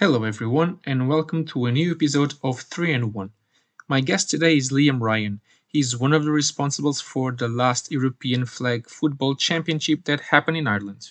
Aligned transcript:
Hello, 0.00 0.22
everyone, 0.22 0.78
and 0.84 1.08
welcome 1.08 1.44
to 1.46 1.66
a 1.66 1.72
new 1.72 1.90
episode 1.90 2.34
of 2.44 2.60
3 2.60 2.92
and 2.92 3.12
1. 3.12 3.30
My 3.88 4.00
guest 4.00 4.30
today 4.30 4.56
is 4.56 4.70
Liam 4.70 5.00
Ryan. 5.00 5.40
He's 5.66 5.96
one 5.96 6.12
of 6.12 6.22
the 6.22 6.30
responsibles 6.30 7.02
for 7.02 7.32
the 7.32 7.48
last 7.48 7.90
European 7.90 8.46
Flag 8.46 8.88
Football 8.88 9.34
Championship 9.34 10.04
that 10.04 10.20
happened 10.20 10.56
in 10.56 10.68
Ireland. 10.68 11.10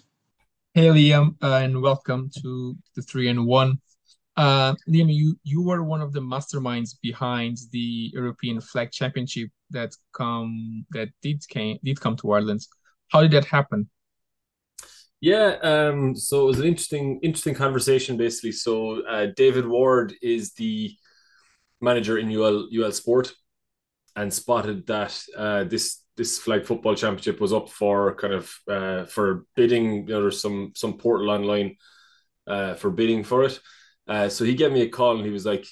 Hey, 0.74 0.88
Liam, 0.88 1.36
uh, 1.44 1.60
and 1.64 1.82
welcome 1.82 2.32
to 2.42 2.78
the 2.96 3.02
3 3.02 3.28
and 3.28 3.46
1. 3.46 3.78
Uh, 4.38 4.76
Liam, 4.88 5.14
you, 5.14 5.38
you 5.44 5.62
were 5.62 5.84
one 5.84 6.00
of 6.00 6.14
the 6.14 6.22
masterminds 6.22 6.96
behind 7.02 7.58
the 7.74 8.12
European 8.14 8.62
Flag 8.62 8.94
Championship 8.94 9.50
that 9.70 9.94
come 10.14 10.86
that 10.92 11.10
did 11.22 11.46
came 11.50 11.78
did 11.84 12.00
come 12.00 12.16
to 12.16 12.32
Ireland. 12.32 12.66
How 13.10 13.20
did 13.22 13.32
that 13.32 13.44
happen? 13.44 13.90
Yeah, 15.20 15.56
um, 15.64 16.16
so 16.16 16.44
it 16.44 16.48
was 16.48 16.60
an 16.60 16.66
interesting, 16.68 17.20
interesting 17.24 17.56
conversation. 17.56 18.18
Basically, 18.18 18.52
so 18.52 19.02
uh, 19.06 19.28
David 19.36 19.66
Ward 19.68 20.14
is 20.22 20.54
the 20.54 20.96
manager 21.82 22.18
in 22.18 22.30
UL 22.32 22.68
UL 22.72 22.92
Sport, 22.92 23.34
and 24.16 24.34
spotted 24.34 24.88
that 24.88 25.20
uh, 25.38 25.66
this 25.66 26.04
this 26.18 26.40
flag 26.40 26.66
football 26.66 26.96
championship 26.96 27.42
was 27.42 27.54
up 27.54 27.70
for 27.70 28.16
kind 28.16 28.34
of 28.34 28.54
uh, 28.70 29.06
for 29.06 29.46
bidding. 29.56 30.08
You 30.08 30.16
know, 30.16 30.22
there's 30.24 30.42
some 30.42 30.74
some 30.76 30.98
portal 30.98 31.32
online 31.32 31.78
uh, 32.48 32.76
for 32.76 32.92
bidding 32.92 33.24
for 33.24 33.44
it. 33.46 33.60
Uh, 34.08 34.30
so 34.30 34.46
he 34.46 34.56
gave 34.56 34.72
me 34.72 34.82
a 34.84 34.90
call 34.90 35.18
and 35.18 35.26
he 35.26 35.32
was 35.32 35.46
like, 35.46 35.68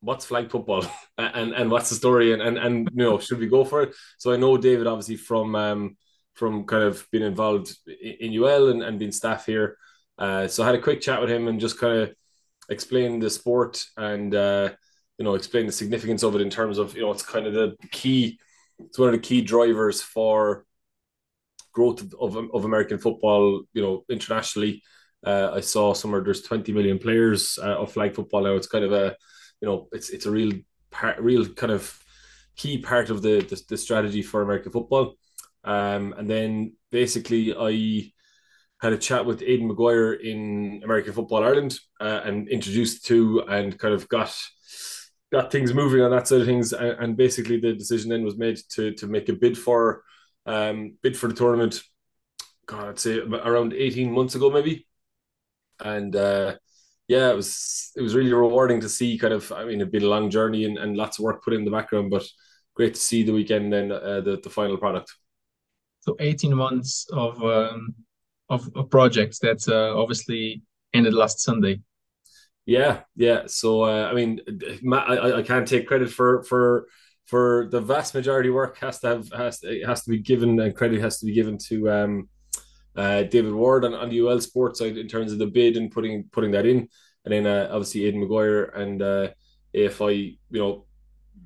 "What's 0.00 0.26
flag 0.26 0.50
football 0.50 0.84
and 1.18 1.52
and 1.54 1.70
what's 1.70 1.90
the 1.90 1.96
story 1.96 2.32
and 2.32 2.42
and 2.42 2.58
and 2.58 2.88
you 2.94 3.04
know 3.04 3.18
should 3.18 3.38
we 3.40 3.48
go 3.48 3.64
for 3.64 3.82
it?" 3.82 3.94
So 4.18 4.32
I 4.32 4.36
know 4.36 4.56
David 4.58 4.86
obviously 4.86 5.16
from. 5.16 5.54
Um, 5.56 5.96
from 6.38 6.64
kind 6.64 6.84
of 6.84 7.04
being 7.10 7.24
involved 7.24 7.76
in 8.00 8.32
UL 8.32 8.68
and, 8.68 8.82
and 8.82 8.98
being 8.98 9.10
staff 9.12 9.44
here. 9.44 9.76
Uh, 10.16 10.46
so 10.46 10.62
I 10.62 10.66
had 10.66 10.76
a 10.76 10.80
quick 10.80 11.00
chat 11.00 11.20
with 11.20 11.30
him 11.30 11.48
and 11.48 11.60
just 11.60 11.78
kind 11.78 11.98
of 11.98 12.14
explain 12.70 13.18
the 13.18 13.28
sport 13.28 13.84
and 13.96 14.34
uh, 14.34 14.70
you 15.18 15.24
know 15.24 15.34
explain 15.34 15.66
the 15.66 15.72
significance 15.72 16.22
of 16.22 16.34
it 16.36 16.40
in 16.40 16.50
terms 16.50 16.78
of 16.78 16.94
you 16.94 17.02
know 17.02 17.10
it's 17.10 17.22
kind 17.22 17.46
of 17.46 17.54
the 17.54 17.76
key. 17.90 18.38
It's 18.78 18.98
one 18.98 19.08
of 19.08 19.14
the 19.14 19.28
key 19.28 19.42
drivers 19.42 20.00
for 20.00 20.64
growth 21.72 22.00
of, 22.02 22.36
of, 22.36 22.50
of 22.54 22.64
American 22.64 22.98
football. 22.98 23.62
You 23.74 23.82
know 23.82 24.04
internationally. 24.08 24.82
Uh, 25.26 25.50
I 25.54 25.60
saw 25.60 25.94
somewhere 25.94 26.22
there's 26.22 26.42
20 26.42 26.72
million 26.72 26.98
players 27.00 27.58
uh, 27.60 27.78
of 27.80 27.92
flag 27.92 28.14
football 28.14 28.44
now. 28.44 28.54
It's 28.54 28.68
kind 28.68 28.84
of 28.84 28.92
a, 28.92 29.16
you 29.60 29.66
know, 29.66 29.88
it's 29.90 30.10
it's 30.10 30.26
a 30.26 30.30
real 30.30 30.52
part, 30.92 31.18
real 31.18 31.44
kind 31.44 31.72
of 31.72 31.98
key 32.56 32.78
part 32.78 33.10
of 33.10 33.22
the, 33.22 33.40
the, 33.40 33.60
the 33.68 33.76
strategy 33.76 34.22
for 34.22 34.42
American 34.42 34.70
football. 34.70 35.14
Um, 35.64 36.14
and 36.16 36.28
then 36.28 36.74
basically, 36.90 37.54
I 37.54 38.12
had 38.80 38.92
a 38.92 38.98
chat 38.98 39.26
with 39.26 39.42
Aidan 39.42 39.66
Maguire 39.66 40.12
in 40.12 40.82
American 40.84 41.12
Football 41.12 41.44
Ireland 41.44 41.78
uh, 42.00 42.20
and 42.24 42.48
introduced 42.48 43.06
to 43.06 43.42
and 43.48 43.78
kind 43.78 43.94
of 43.94 44.08
got 44.08 44.34
got 45.30 45.52
things 45.52 45.74
moving 45.74 46.00
on 46.00 46.10
that 46.10 46.26
side 46.28 46.40
of 46.40 46.46
things. 46.46 46.72
And, 46.72 46.96
and 47.00 47.16
basically, 47.16 47.60
the 47.60 47.74
decision 47.74 48.10
then 48.10 48.24
was 48.24 48.38
made 48.38 48.58
to 48.74 48.92
to 48.94 49.06
make 49.06 49.28
a 49.28 49.32
bid 49.32 49.58
for 49.58 50.04
um, 50.46 50.96
bid 51.02 51.16
for 51.16 51.28
the 51.28 51.34
tournament. 51.34 51.82
God, 52.66 52.88
I'd 52.88 52.98
say 52.98 53.18
around 53.18 53.72
eighteen 53.72 54.12
months 54.12 54.34
ago, 54.34 54.50
maybe. 54.50 54.86
And 55.80 56.14
uh, 56.14 56.56
yeah, 57.08 57.30
it 57.30 57.36
was 57.36 57.90
it 57.96 58.02
was 58.02 58.14
really 58.14 58.32
rewarding 58.32 58.80
to 58.80 58.88
see. 58.88 59.18
Kind 59.18 59.34
of, 59.34 59.50
I 59.52 59.64
mean, 59.64 59.80
it'd 59.80 59.92
been 59.92 60.04
a 60.04 60.08
long 60.08 60.30
journey 60.30 60.64
and, 60.64 60.78
and 60.78 60.96
lots 60.96 61.18
of 61.18 61.24
work 61.24 61.42
put 61.42 61.54
in 61.54 61.64
the 61.64 61.70
background, 61.70 62.10
but 62.10 62.26
great 62.74 62.94
to 62.94 63.00
see 63.00 63.22
the 63.22 63.32
weekend 63.32 63.74
and 63.74 63.90
uh, 63.90 64.20
the 64.20 64.40
the 64.42 64.50
final 64.50 64.76
product 64.76 65.12
so 66.08 66.16
18 66.20 66.54
months 66.54 67.06
of 67.12 67.42
um, 67.44 67.94
of, 68.48 68.70
of 68.74 68.90
projects 68.90 69.38
that 69.40 69.60
uh, 69.68 70.00
obviously 70.00 70.62
ended 70.94 71.12
last 71.12 71.40
Sunday. 71.40 71.80
Yeah, 72.64 73.00
yeah. 73.14 73.42
So 73.46 73.82
uh, 73.84 74.08
I 74.10 74.14
mean, 74.14 74.40
I, 74.92 75.32
I 75.38 75.42
can't 75.42 75.68
take 75.68 75.86
credit 75.86 76.10
for 76.10 76.42
for 76.44 76.88
for 77.26 77.68
the 77.70 77.80
vast 77.80 78.14
majority 78.14 78.48
work 78.48 78.78
has 78.78 79.00
to 79.00 79.08
have 79.08 79.28
has 79.32 79.60
to, 79.60 79.82
has 79.86 80.02
to 80.04 80.10
be 80.10 80.18
given 80.18 80.58
and 80.60 80.74
credit 80.74 81.00
has 81.00 81.18
to 81.18 81.26
be 81.26 81.34
given 81.34 81.58
to 81.68 81.90
um, 81.90 82.28
uh, 82.96 83.22
David 83.24 83.52
Ward 83.52 83.84
on, 83.84 83.92
on 83.94 84.08
the 84.08 84.20
UL 84.20 84.40
Sports 84.40 84.78
side 84.78 84.96
in 84.96 85.08
terms 85.08 85.32
of 85.32 85.38
the 85.38 85.46
bid 85.46 85.76
and 85.76 85.90
putting 85.90 86.24
putting 86.32 86.52
that 86.52 86.66
in, 86.66 86.88
and 87.24 87.32
then 87.32 87.46
uh, 87.46 87.68
obviously 87.70 88.06
Aidan 88.06 88.20
Maguire 88.20 88.64
and 88.64 89.02
uh, 89.02 89.28
AFI, 89.76 90.38
you 90.50 90.58
know, 90.58 90.86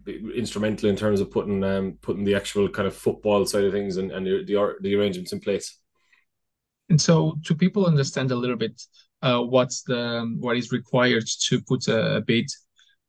instrumental 0.06 0.88
in 0.88 0.96
terms 0.96 1.20
of 1.20 1.30
putting 1.30 1.62
um, 1.64 1.98
putting 2.02 2.24
the 2.24 2.34
actual 2.34 2.68
kind 2.68 2.88
of 2.88 2.94
football 2.94 3.46
side 3.46 3.64
of 3.64 3.72
things 3.72 3.96
and, 3.96 4.10
and 4.10 4.26
the, 4.26 4.44
the, 4.44 4.74
the 4.80 4.94
arrangements 4.94 5.32
in 5.32 5.40
place. 5.40 5.78
And 6.88 7.00
so, 7.00 7.38
to 7.44 7.54
people 7.54 7.86
understand 7.86 8.30
a 8.30 8.36
little 8.36 8.56
bit, 8.56 8.82
uh, 9.22 9.40
what's 9.40 9.82
the 9.82 10.36
what 10.40 10.56
is 10.56 10.72
required 10.72 11.24
to 11.48 11.60
put 11.62 11.88
a, 11.88 12.16
a 12.16 12.20
bid 12.20 12.50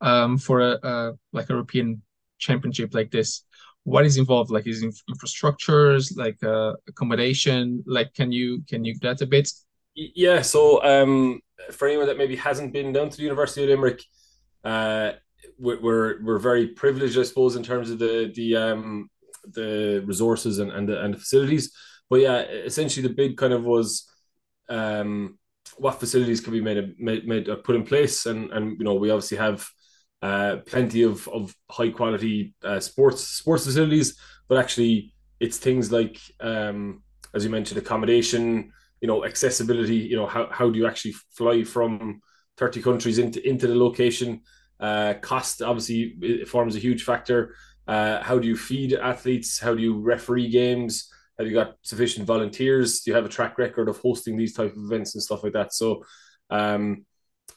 um, 0.01 0.37
for 0.37 0.61
a, 0.61 0.79
a, 0.83 1.13
like 1.31 1.49
a 1.49 1.53
European 1.53 2.01
championship 2.37 2.93
like 2.93 3.11
this? 3.11 3.43
What 3.83 4.05
is 4.05 4.17
involved? 4.17 4.51
Like, 4.51 4.67
is 4.67 4.83
infrastructures, 4.83 6.15
like 6.15 6.41
uh, 6.43 6.73
accommodation? 6.87 7.83
Like, 7.85 8.13
can 8.13 8.31
you 8.31 8.63
can 8.69 8.85
you 8.85 8.95
that 9.01 9.21
a 9.21 9.25
bit? 9.25 9.49
Yeah. 9.95 10.41
So, 10.41 10.83
um, 10.83 11.41
for 11.71 11.87
anyone 11.87 12.07
that 12.07 12.17
maybe 12.17 12.35
hasn't 12.35 12.73
been 12.73 12.93
down 12.93 13.09
to 13.09 13.17
the 13.17 13.23
University 13.23 13.63
of 13.63 13.69
Limerick, 13.69 14.03
uh, 14.63 15.13
we're 15.59 16.23
we're 16.23 16.39
very 16.39 16.67
privileged, 16.67 17.17
I 17.17 17.23
suppose, 17.23 17.55
in 17.55 17.63
terms 17.63 17.89
of 17.89 17.99
the 17.99 18.31
the 18.35 18.55
um 18.55 19.09
the 19.53 20.03
resources 20.05 20.59
and 20.59 20.71
and 20.71 20.87
the, 20.87 21.03
and 21.03 21.13
the 21.13 21.17
facilities. 21.17 21.71
But 22.09 22.21
yeah, 22.21 22.41
essentially 22.41 23.07
the 23.07 23.13
bid 23.13 23.37
kind 23.37 23.53
of 23.53 23.63
was 23.63 24.09
um 24.69 25.37
what 25.77 25.99
facilities 25.99 26.41
can 26.41 26.53
be 26.53 26.61
made 26.61 26.95
made, 26.99 27.27
made 27.27 27.49
uh, 27.49 27.57
put 27.57 27.75
in 27.75 27.83
place, 27.83 28.25
and 28.25 28.51
and 28.51 28.77
you 28.77 28.85
know 28.85 28.95
we 28.95 29.09
obviously 29.09 29.37
have 29.37 29.67
uh, 30.21 30.57
plenty 30.65 31.03
of 31.03 31.27
of 31.29 31.53
high 31.69 31.89
quality 31.89 32.53
uh, 32.63 32.79
sports 32.79 33.23
sports 33.23 33.65
facilities, 33.65 34.19
but 34.47 34.57
actually 34.57 35.13
it's 35.39 35.57
things 35.57 35.91
like 35.91 36.19
um 36.39 37.01
as 37.33 37.43
you 37.43 37.49
mentioned 37.49 37.79
accommodation, 37.79 38.71
you 39.01 39.07
know 39.07 39.25
accessibility, 39.25 39.97
you 39.97 40.15
know 40.15 40.27
how 40.27 40.47
how 40.51 40.69
do 40.69 40.77
you 40.77 40.87
actually 40.87 41.13
fly 41.31 41.63
from 41.63 42.21
30 42.57 42.81
countries 42.81 43.17
into 43.17 43.45
into 43.47 43.67
the 43.67 43.75
location 43.75 44.41
uh, 44.83 45.13
cost 45.21 45.61
obviously 45.61 46.43
forms 46.45 46.75
a 46.75 46.79
huge 46.79 47.03
factor. 47.03 47.55
Uh, 47.87 48.21
how 48.21 48.37
do 48.37 48.47
you 48.47 48.57
feed 48.57 48.93
athletes? 48.93 49.57
How 49.57 49.73
do 49.73 49.81
you 49.81 49.97
referee 49.99 50.49
games? 50.49 51.09
Have 51.37 51.47
you 51.47 51.53
got 51.53 51.77
sufficient 51.83 52.27
volunteers? 52.27 52.99
Do 53.01 53.11
you 53.11 53.15
have 53.15 53.25
a 53.25 53.29
track 53.29 53.57
record 53.57 53.87
of 53.87 53.97
hosting 53.99 54.35
these 54.35 54.53
type 54.53 54.75
of 54.75 54.83
events 54.83 55.15
and 55.15 55.23
stuff 55.23 55.41
like 55.41 55.53
that? 55.53 55.73
So, 55.73 56.03
um, 56.49 57.05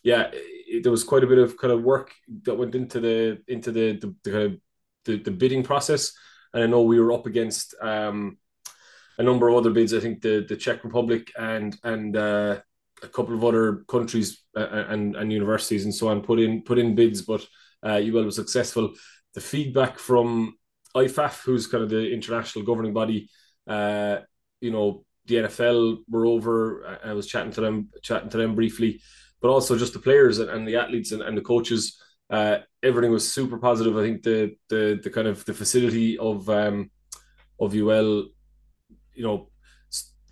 yeah, 0.05 0.31
it, 0.33 0.85
there 0.85 0.93
was 0.93 1.03
quite 1.03 1.25
a 1.25 1.27
bit 1.27 1.39
of 1.39 1.59
kind 1.59 1.73
of 1.73 1.83
work 1.83 2.13
that 2.45 2.55
went 2.55 2.77
into 2.77 3.01
the 3.01 3.43
into 3.49 3.73
the 3.73 3.99
the, 3.99 4.15
the 4.23 4.31
kind 4.31 4.45
of 4.45 4.61
the, 5.05 5.17
the 5.19 5.31
bidding 5.33 5.65
process, 5.65 6.13
and 6.55 6.63
I 6.63 6.67
know 6.67 6.83
we 6.83 7.01
were 7.01 7.13
up 7.13 7.27
against 7.27 7.75
um, 7.83 8.39
a 9.19 9.23
number 9.25 9.49
of 9.49 9.57
other 9.57 9.71
bids. 9.71 9.93
I 9.93 10.01
think 10.01 10.23
the 10.23 10.47
the 10.49 10.57
Czech 10.57 10.85
Republic 10.85 11.33
and 11.37 11.77
and 11.83 12.17
uh, 12.17 12.61
a 13.03 13.09
couple 13.09 13.35
of 13.35 13.45
other 13.45 13.85
countries 13.89 14.43
uh, 14.57 14.61
uh, 14.61 14.87
and 14.89 15.17
and 15.17 15.33
universities 15.33 15.85
and 15.85 15.95
so 15.95 16.09
on 16.09 16.23
put 16.23 16.39
in 16.39 16.63
put 16.63 16.79
in 16.79 16.95
bids, 16.95 17.23
but 17.23 17.47
uh, 17.83 18.01
UL 18.03 18.25
was 18.25 18.37
successful. 18.37 18.93
The 19.35 19.41
feedback 19.41 19.99
from 19.99 20.57
IFAF, 20.97 21.43
who's 21.43 21.67
kind 21.67 21.85
of 21.85 21.91
the 21.91 22.11
international 22.11 22.65
governing 22.65 22.95
body, 22.95 23.29
uh, 23.67 24.19
you 24.61 24.71
know, 24.71 25.05
the 25.27 25.37
NFL 25.37 25.99
were 26.09 26.27
over. 26.27 26.99
I 27.05 27.13
was 27.13 27.27
chatting 27.27 27.53
to 27.53 27.61
them, 27.61 27.91
chatting 28.03 28.31
to 28.31 28.39
them 28.39 28.55
briefly, 28.55 29.01
but 29.41 29.49
also 29.49 29.77
just 29.77 29.93
the 29.93 29.99
players 29.99 30.39
and, 30.39 30.49
and 30.49 30.67
the 30.67 30.77
athletes 30.77 31.13
and, 31.13 31.23
and 31.23 31.37
the 31.37 31.43
coaches. 31.43 32.01
Uh, 32.31 32.59
everything 32.83 33.13
was 33.13 33.31
super 33.31 33.59
positive. 33.59 33.97
I 33.97 34.03
think 34.03 34.23
the 34.23 34.57
the 34.69 35.01
the 35.03 35.11
kind 35.11 35.29
of 35.29 35.45
the 35.45 35.55
facility 35.55 36.19
of 36.19 36.49
um, 36.49 36.91
of 37.61 37.75
UL, 37.75 38.29
you 39.15 39.23
know, 39.23 39.51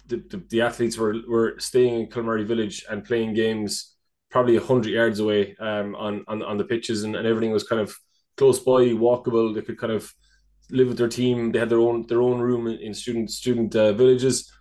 the, 0.06 0.16
the, 0.30 0.42
the, 0.50 0.60
athletes 0.60 0.98
were, 0.98 1.16
were 1.28 1.54
staying 1.58 2.00
in 2.00 2.06
Kilmurry 2.08 2.46
Village 2.46 2.84
and 2.90 3.04
playing 3.04 3.34
games 3.34 3.94
probably 4.30 4.58
100 4.58 4.90
yards 4.90 5.20
away 5.20 5.56
um, 5.60 5.94
on, 5.94 6.24
on, 6.26 6.42
on 6.42 6.58
the 6.58 6.64
pitches 6.64 7.04
and, 7.04 7.14
and 7.16 7.26
everything 7.26 7.52
was 7.52 7.64
kind 7.64 7.80
of 7.80 7.96
close 8.36 8.58
by, 8.58 8.88
walkable. 8.88 9.54
They 9.54 9.62
could 9.62 9.78
kind 9.78 9.92
of 9.92 10.12
live 10.70 10.88
with 10.88 10.98
their 10.98 11.08
team. 11.08 11.52
They 11.52 11.58
had 11.58 11.68
their 11.68 11.78
own 11.78 12.06
their 12.06 12.22
own 12.22 12.40
room 12.40 12.66
in, 12.66 12.78
in 12.78 12.94
student 12.94 13.30
student 13.30 13.74
uh, 13.76 13.92
villages, 13.92 14.52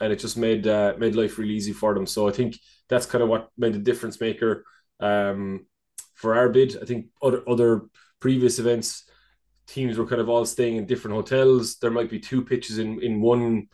and 0.00 0.12
it 0.12 0.18
just 0.18 0.36
made 0.36 0.66
uh, 0.66 0.94
made 0.98 1.14
life 1.14 1.38
really 1.38 1.54
easy 1.54 1.72
for 1.72 1.94
them. 1.94 2.06
So 2.06 2.28
I 2.28 2.32
think 2.32 2.56
that's 2.88 3.06
kind 3.06 3.22
of 3.22 3.28
what 3.28 3.50
made 3.56 3.74
the 3.74 3.78
difference 3.78 4.20
maker 4.20 4.64
um, 5.00 5.66
for 6.14 6.34
our 6.34 6.48
bid. 6.48 6.78
I 6.80 6.84
think 6.84 7.06
other 7.22 7.42
other 7.48 7.82
previous 8.20 8.58
events, 8.58 9.04
teams 9.66 9.98
were 9.98 10.06
kind 10.06 10.20
of 10.20 10.28
all 10.28 10.44
staying 10.44 10.76
in 10.76 10.86
different 10.86 11.16
hotels. 11.16 11.76
There 11.76 11.90
might 11.90 12.10
be 12.10 12.20
two 12.20 12.44
pitches 12.44 12.78
in 12.78 13.02
in 13.02 13.20
one 13.20 13.68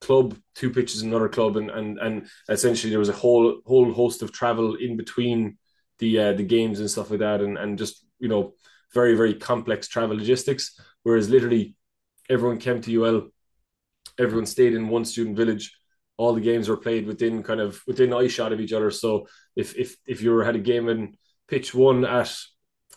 club, 0.00 0.36
two 0.54 0.70
pitches 0.70 1.02
another 1.02 1.28
club, 1.28 1.56
and 1.56 1.70
and 1.70 1.98
and 1.98 2.26
essentially 2.48 2.90
there 2.90 2.98
was 2.98 3.08
a 3.08 3.20
whole 3.24 3.60
whole 3.66 3.92
host 3.92 4.22
of 4.22 4.32
travel 4.32 4.74
in 4.74 4.96
between 4.96 5.58
the 5.98 6.18
uh, 6.18 6.32
the 6.32 6.44
games 6.44 6.80
and 6.80 6.90
stuff 6.90 7.10
like 7.10 7.20
that, 7.20 7.40
and 7.40 7.56
and 7.58 7.78
just 7.78 8.04
you 8.18 8.28
know 8.28 8.54
very 8.92 9.14
very 9.14 9.34
complex 9.34 9.88
travel 9.88 10.16
logistics. 10.16 10.78
Whereas 11.02 11.28
literally 11.28 11.76
everyone 12.28 12.58
came 12.58 12.80
to 12.80 13.04
UL, 13.04 13.28
everyone 14.18 14.46
stayed 14.46 14.74
in 14.74 14.88
one 14.88 15.04
student 15.04 15.36
village, 15.36 15.72
all 16.16 16.32
the 16.32 16.40
games 16.40 16.68
were 16.68 16.76
played 16.76 17.06
within 17.06 17.42
kind 17.42 17.60
of 17.60 17.82
within 17.86 18.12
eye 18.12 18.28
shot 18.28 18.52
of 18.52 18.60
each 18.60 18.72
other. 18.72 18.90
So 18.90 19.28
if 19.54 19.76
if 19.76 19.96
if 20.06 20.22
you 20.22 20.38
had 20.38 20.56
a 20.56 20.60
game 20.60 20.88
in 20.88 21.16
pitch 21.48 21.74
one 21.74 22.04
at 22.04 22.34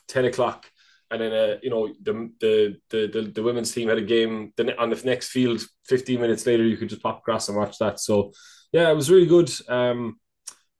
ten 0.07 0.25
o'clock, 0.25 0.66
and 1.12 1.22
then 1.22 1.32
uh, 1.32 1.58
you 1.64 1.70
know 1.70 1.94
the, 2.02 2.32
the 2.40 2.78
the 2.90 3.08
the 3.08 3.22
the 3.32 3.44
women's 3.44 3.72
team 3.72 3.90
had 3.90 3.98
a 3.98 4.02
game 4.02 4.54
on 4.78 4.90
the 4.90 5.02
next 5.06 5.30
field 5.30 5.62
fifteen 5.86 6.22
minutes 6.22 6.46
later, 6.46 6.64
you 6.64 6.78
could 6.78 6.90
just 6.90 7.04
pop 7.04 7.20
across 7.20 7.50
and 7.50 7.58
watch 7.58 7.78
that. 7.80 8.00
So 8.00 8.32
yeah, 8.72 8.90
it 8.90 8.96
was 8.96 9.10
really 9.10 9.26
good. 9.26 9.52
Um, 9.68 10.20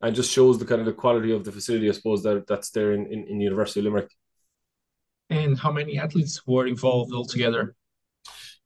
and 0.02 0.16
just 0.16 0.32
shows 0.32 0.58
the 0.58 0.64
kind 0.64 0.80
of 0.80 0.86
the 0.86 0.92
quality 0.92 1.32
of 1.32 1.44
the 1.44 1.52
facility, 1.52 1.88
I 1.88 1.92
suppose, 1.92 2.22
that 2.22 2.46
that's 2.46 2.70
there 2.70 2.92
in, 2.92 3.06
in, 3.06 3.26
in 3.26 3.40
University 3.40 3.80
of 3.80 3.84
Limerick. 3.84 4.10
And 5.28 5.58
how 5.58 5.70
many 5.70 5.98
athletes 5.98 6.46
were 6.46 6.66
involved 6.66 7.12
altogether? 7.12 7.74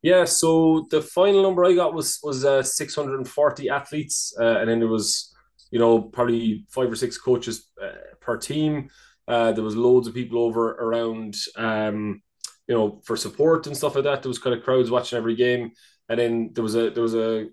Yeah, 0.02 0.24
so 0.24 0.86
the 0.90 1.02
final 1.02 1.42
number 1.42 1.64
I 1.64 1.74
got 1.74 1.94
was 1.94 2.18
was 2.22 2.44
uh, 2.44 2.62
640 2.62 3.70
athletes, 3.70 4.34
uh, 4.38 4.58
and 4.58 4.68
then 4.68 4.78
there 4.78 4.88
was, 4.88 5.34
you 5.70 5.78
know, 5.78 6.00
probably 6.00 6.66
five 6.68 6.92
or 6.92 6.96
six 6.96 7.18
coaches 7.18 7.70
uh, 7.82 8.14
per 8.20 8.36
team. 8.36 8.90
Uh, 9.26 9.52
there 9.52 9.64
was 9.64 9.76
loads 9.76 10.06
of 10.06 10.14
people 10.14 10.38
over 10.38 10.72
around, 10.72 11.36
um, 11.56 12.22
you 12.68 12.74
know, 12.74 13.00
for 13.04 13.16
support 13.16 13.66
and 13.66 13.76
stuff 13.76 13.94
like 13.94 14.04
that. 14.04 14.22
There 14.22 14.28
was 14.28 14.38
kind 14.38 14.56
of 14.56 14.64
crowds 14.64 14.90
watching 14.90 15.16
every 15.16 15.36
game, 15.36 15.72
and 16.08 16.18
then 16.18 16.50
there 16.52 16.64
was 16.64 16.74
a 16.74 16.90
there 16.90 17.02
was 17.02 17.14
a 17.14 17.46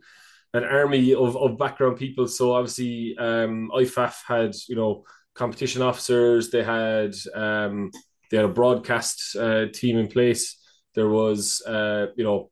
an 0.54 0.66
army 0.66 1.14
of, 1.14 1.38
of 1.38 1.58
background 1.58 1.98
people. 1.98 2.28
So 2.28 2.54
obviously, 2.54 3.16
um, 3.18 3.72
IFAF 3.74 4.16
had 4.28 4.54
you 4.68 4.76
know 4.76 5.04
competition 5.34 5.82
officers. 5.82 6.50
They 6.50 6.64
had 6.64 7.14
um, 7.34 7.92
they 8.30 8.38
had 8.38 8.46
a 8.46 8.50
broadcast 8.50 9.36
uh, 9.36 9.68
team 9.74 9.98
in 9.98 10.08
place 10.08 10.58
there 10.96 11.10
was 11.10 11.62
uh, 11.68 12.08
you 12.16 12.24
know 12.24 12.50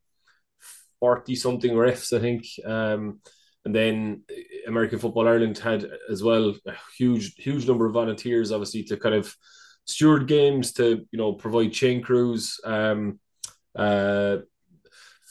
forty 1.00 1.36
something 1.36 1.72
refs, 1.72 2.15
I 2.15 2.19
think, 2.19 2.45
um, 2.65 3.22
and 3.66 3.76
then 3.76 4.24
American 4.68 5.00
Football 5.00 5.28
Ireland 5.28 5.58
had 5.58 5.90
as 6.10 6.24
well 6.24 6.56
a 6.66 6.74
huge 6.98 7.36
huge 7.36 7.68
number 7.68 7.86
of 7.86 7.94
volunteers, 7.94 8.52
obviously 8.52 8.84
to 8.84 8.98
kind 8.98 9.16
of 9.16 9.36
steward 9.86 10.28
games, 10.28 10.74
to 10.74 11.06
you 11.12 11.18
know 11.18 11.34
provide 11.34 11.74
chain 11.74 12.02
crews. 12.02 12.60
Um, 12.64 13.20
uh, 13.76 14.38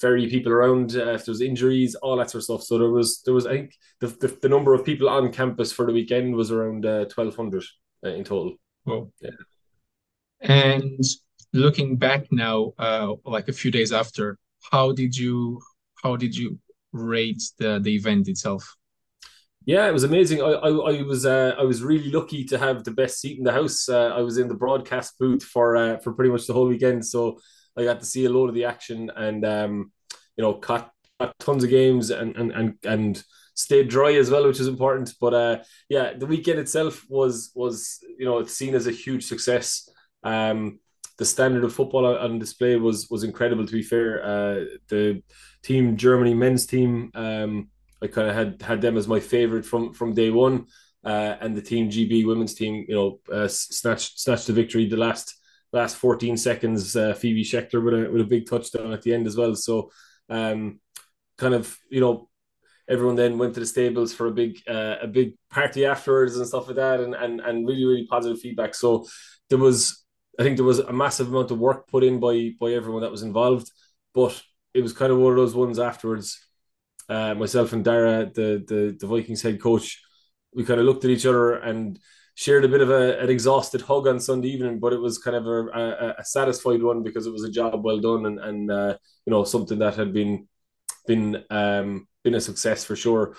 ferry 0.00 0.28
people 0.28 0.52
around 0.52 0.94
uh, 0.94 1.14
if 1.14 1.24
there's 1.24 1.40
injuries, 1.40 1.94
all 1.96 2.16
that 2.16 2.30
sort 2.30 2.40
of 2.40 2.44
stuff. 2.44 2.62
So 2.62 2.78
there 2.78 2.90
was 2.90 3.22
there 3.24 3.34
was 3.34 3.46
I 3.46 3.52
think 3.52 3.74
the, 4.00 4.06
the, 4.08 4.38
the 4.42 4.48
number 4.48 4.74
of 4.74 4.84
people 4.84 5.08
on 5.08 5.32
campus 5.32 5.72
for 5.72 5.86
the 5.86 5.92
weekend 5.92 6.34
was 6.34 6.50
around 6.50 6.86
uh, 6.86 7.06
twelve 7.06 7.36
hundred 7.36 7.64
uh, 8.04 8.10
in 8.10 8.24
total. 8.24 8.54
Well, 8.84 9.12
yeah. 9.20 9.30
And 10.40 11.02
looking 11.52 11.96
back 11.96 12.26
now, 12.30 12.72
uh, 12.78 13.14
like 13.24 13.48
a 13.48 13.52
few 13.52 13.70
days 13.70 13.92
after, 13.92 14.38
how 14.70 14.92
did 14.92 15.16
you 15.16 15.60
how 16.02 16.16
did 16.16 16.36
you 16.36 16.58
rate 16.92 17.42
the 17.58 17.78
the 17.78 17.94
event 17.94 18.28
itself? 18.28 18.76
Yeah, 19.64 19.86
it 19.86 19.92
was 19.92 20.04
amazing. 20.04 20.40
I 20.42 20.52
I, 20.52 20.70
I 20.70 21.02
was 21.02 21.26
uh, 21.26 21.54
I 21.58 21.62
was 21.62 21.82
really 21.82 22.10
lucky 22.10 22.44
to 22.44 22.58
have 22.58 22.84
the 22.84 22.90
best 22.90 23.20
seat 23.20 23.38
in 23.38 23.44
the 23.44 23.52
house. 23.52 23.88
Uh, 23.88 24.14
I 24.16 24.20
was 24.20 24.38
in 24.38 24.48
the 24.48 24.54
broadcast 24.54 25.18
booth 25.18 25.42
for 25.42 25.76
uh, 25.76 25.98
for 25.98 26.12
pretty 26.12 26.30
much 26.30 26.46
the 26.46 26.54
whole 26.54 26.68
weekend, 26.68 27.04
so 27.04 27.38
I 27.76 27.84
got 27.84 28.00
to 28.00 28.06
see 28.06 28.24
a 28.24 28.30
lot 28.30 28.48
of 28.48 28.54
the 28.54 28.64
action 28.64 29.10
and 29.14 29.44
um, 29.44 29.92
you 30.36 30.42
know 30.42 30.54
caught, 30.54 30.90
caught 31.18 31.38
tons 31.38 31.64
of 31.64 31.70
games 31.70 32.10
and 32.10 32.34
and 32.36 32.52
and 32.52 32.74
and 32.84 33.22
stayed 33.54 33.88
dry 33.88 34.14
as 34.14 34.30
well, 34.30 34.46
which 34.46 34.60
is 34.60 34.68
important. 34.68 35.12
But 35.20 35.34
uh, 35.34 35.58
yeah, 35.88 36.14
the 36.14 36.26
weekend 36.26 36.58
itself 36.60 37.04
was 37.08 37.50
was 37.54 37.98
you 38.18 38.24
know 38.24 38.38
it's 38.38 38.54
seen 38.54 38.74
as 38.74 38.86
a 38.86 38.92
huge 38.92 39.26
success. 39.26 39.88
Um, 40.22 40.80
the 41.18 41.24
standard 41.24 41.64
of 41.64 41.74
football 41.74 42.06
on 42.06 42.38
display 42.38 42.76
was 42.76 43.08
was 43.10 43.24
incredible. 43.24 43.66
To 43.66 43.72
be 43.72 43.82
fair, 43.82 44.24
uh, 44.24 44.64
the 44.88 45.22
team 45.62 45.96
Germany 45.96 46.34
men's 46.34 46.66
team, 46.66 47.10
um, 47.14 47.68
I 48.02 48.06
kind 48.06 48.28
of 48.28 48.34
had 48.34 48.62
had 48.62 48.80
them 48.80 48.96
as 48.96 49.08
my 49.08 49.20
favorite 49.20 49.64
from 49.64 49.92
from 49.92 50.14
day 50.14 50.30
one, 50.30 50.66
uh, 51.04 51.36
and 51.40 51.56
the 51.56 51.62
team 51.62 51.90
GB 51.90 52.26
women's 52.26 52.54
team, 52.54 52.84
you 52.88 52.94
know, 52.94 53.20
uh, 53.32 53.48
snatched 53.48 54.20
snatched 54.20 54.46
the 54.46 54.52
victory 54.52 54.86
the 54.86 54.96
last 54.96 55.34
last 55.72 55.96
14 55.96 56.36
seconds. 56.36 56.96
Uh, 56.96 57.14
Phoebe 57.14 57.44
Schecter 57.44 57.82
with 57.82 57.94
a 57.94 58.10
with 58.10 58.20
a 58.20 58.24
big 58.24 58.48
touchdown 58.48 58.92
at 58.92 59.02
the 59.02 59.14
end 59.14 59.26
as 59.26 59.36
well. 59.36 59.54
So, 59.54 59.90
um, 60.28 60.80
kind 61.36 61.54
of 61.54 61.76
you 61.90 62.00
know 62.00 62.28
everyone 62.88 63.16
then 63.16 63.36
went 63.36 63.52
to 63.52 63.60
the 63.60 63.66
stables 63.66 64.14
for 64.14 64.28
a 64.28 64.32
big 64.32 64.58
uh, 64.68 64.96
a 65.02 65.06
big 65.06 65.34
party 65.50 65.84
afterwards 65.84 66.36
and 66.36 66.46
stuff 66.46 66.66
like 66.68 66.76
that 66.76 67.00
and, 67.00 67.14
and 67.14 67.40
and 67.40 67.66
really 67.66 67.84
really 67.84 68.06
positive 68.06 68.40
feedback 68.40 68.74
so 68.74 69.06
there 69.50 69.58
was 69.58 70.06
I 70.38 70.44
think 70.44 70.56
there 70.56 70.64
was 70.64 70.78
a 70.78 70.92
massive 70.92 71.28
amount 71.28 71.50
of 71.50 71.58
work 71.58 71.88
put 71.88 72.04
in 72.04 72.20
by 72.20 72.52
by 72.60 72.72
everyone 72.72 73.02
that 73.02 73.10
was 73.10 73.22
involved, 73.22 73.70
but 74.14 74.40
it 74.74 74.82
was 74.82 74.92
kind 74.92 75.12
of 75.12 75.18
one 75.18 75.32
of 75.32 75.36
those 75.36 75.54
ones 75.54 75.78
afterwards. 75.78 76.44
Uh, 77.08 77.34
myself 77.34 77.72
and 77.72 77.84
Dara, 77.84 78.26
the, 78.26 78.64
the 78.66 78.96
the 78.98 79.06
Vikings 79.06 79.42
head 79.42 79.60
coach, 79.60 80.02
we 80.54 80.64
kind 80.64 80.78
of 80.78 80.86
looked 80.86 81.04
at 81.04 81.10
each 81.10 81.26
other 81.26 81.54
and 81.54 81.98
shared 82.34 82.64
a 82.64 82.68
bit 82.68 82.80
of 82.80 82.90
a, 82.90 83.18
an 83.18 83.30
exhausted 83.30 83.80
hug 83.80 84.06
on 84.06 84.20
Sunday 84.20 84.48
evening, 84.48 84.78
but 84.78 84.92
it 84.92 85.00
was 85.00 85.18
kind 85.18 85.36
of 85.36 85.46
a, 85.46 85.66
a, 85.66 86.14
a 86.18 86.24
satisfied 86.24 86.82
one 86.82 87.02
because 87.02 87.26
it 87.26 87.32
was 87.32 87.44
a 87.44 87.50
job 87.50 87.82
well 87.82 87.98
done 87.98 88.26
and 88.26 88.38
and 88.38 88.70
uh, 88.70 88.96
you 89.26 89.30
know 89.30 89.44
something 89.44 89.78
that 89.78 89.96
had 89.96 90.12
been 90.12 90.46
been 91.06 91.42
um, 91.50 92.06
been 92.22 92.34
a 92.34 92.40
success 92.40 92.84
for 92.84 92.94
sure. 92.94 93.36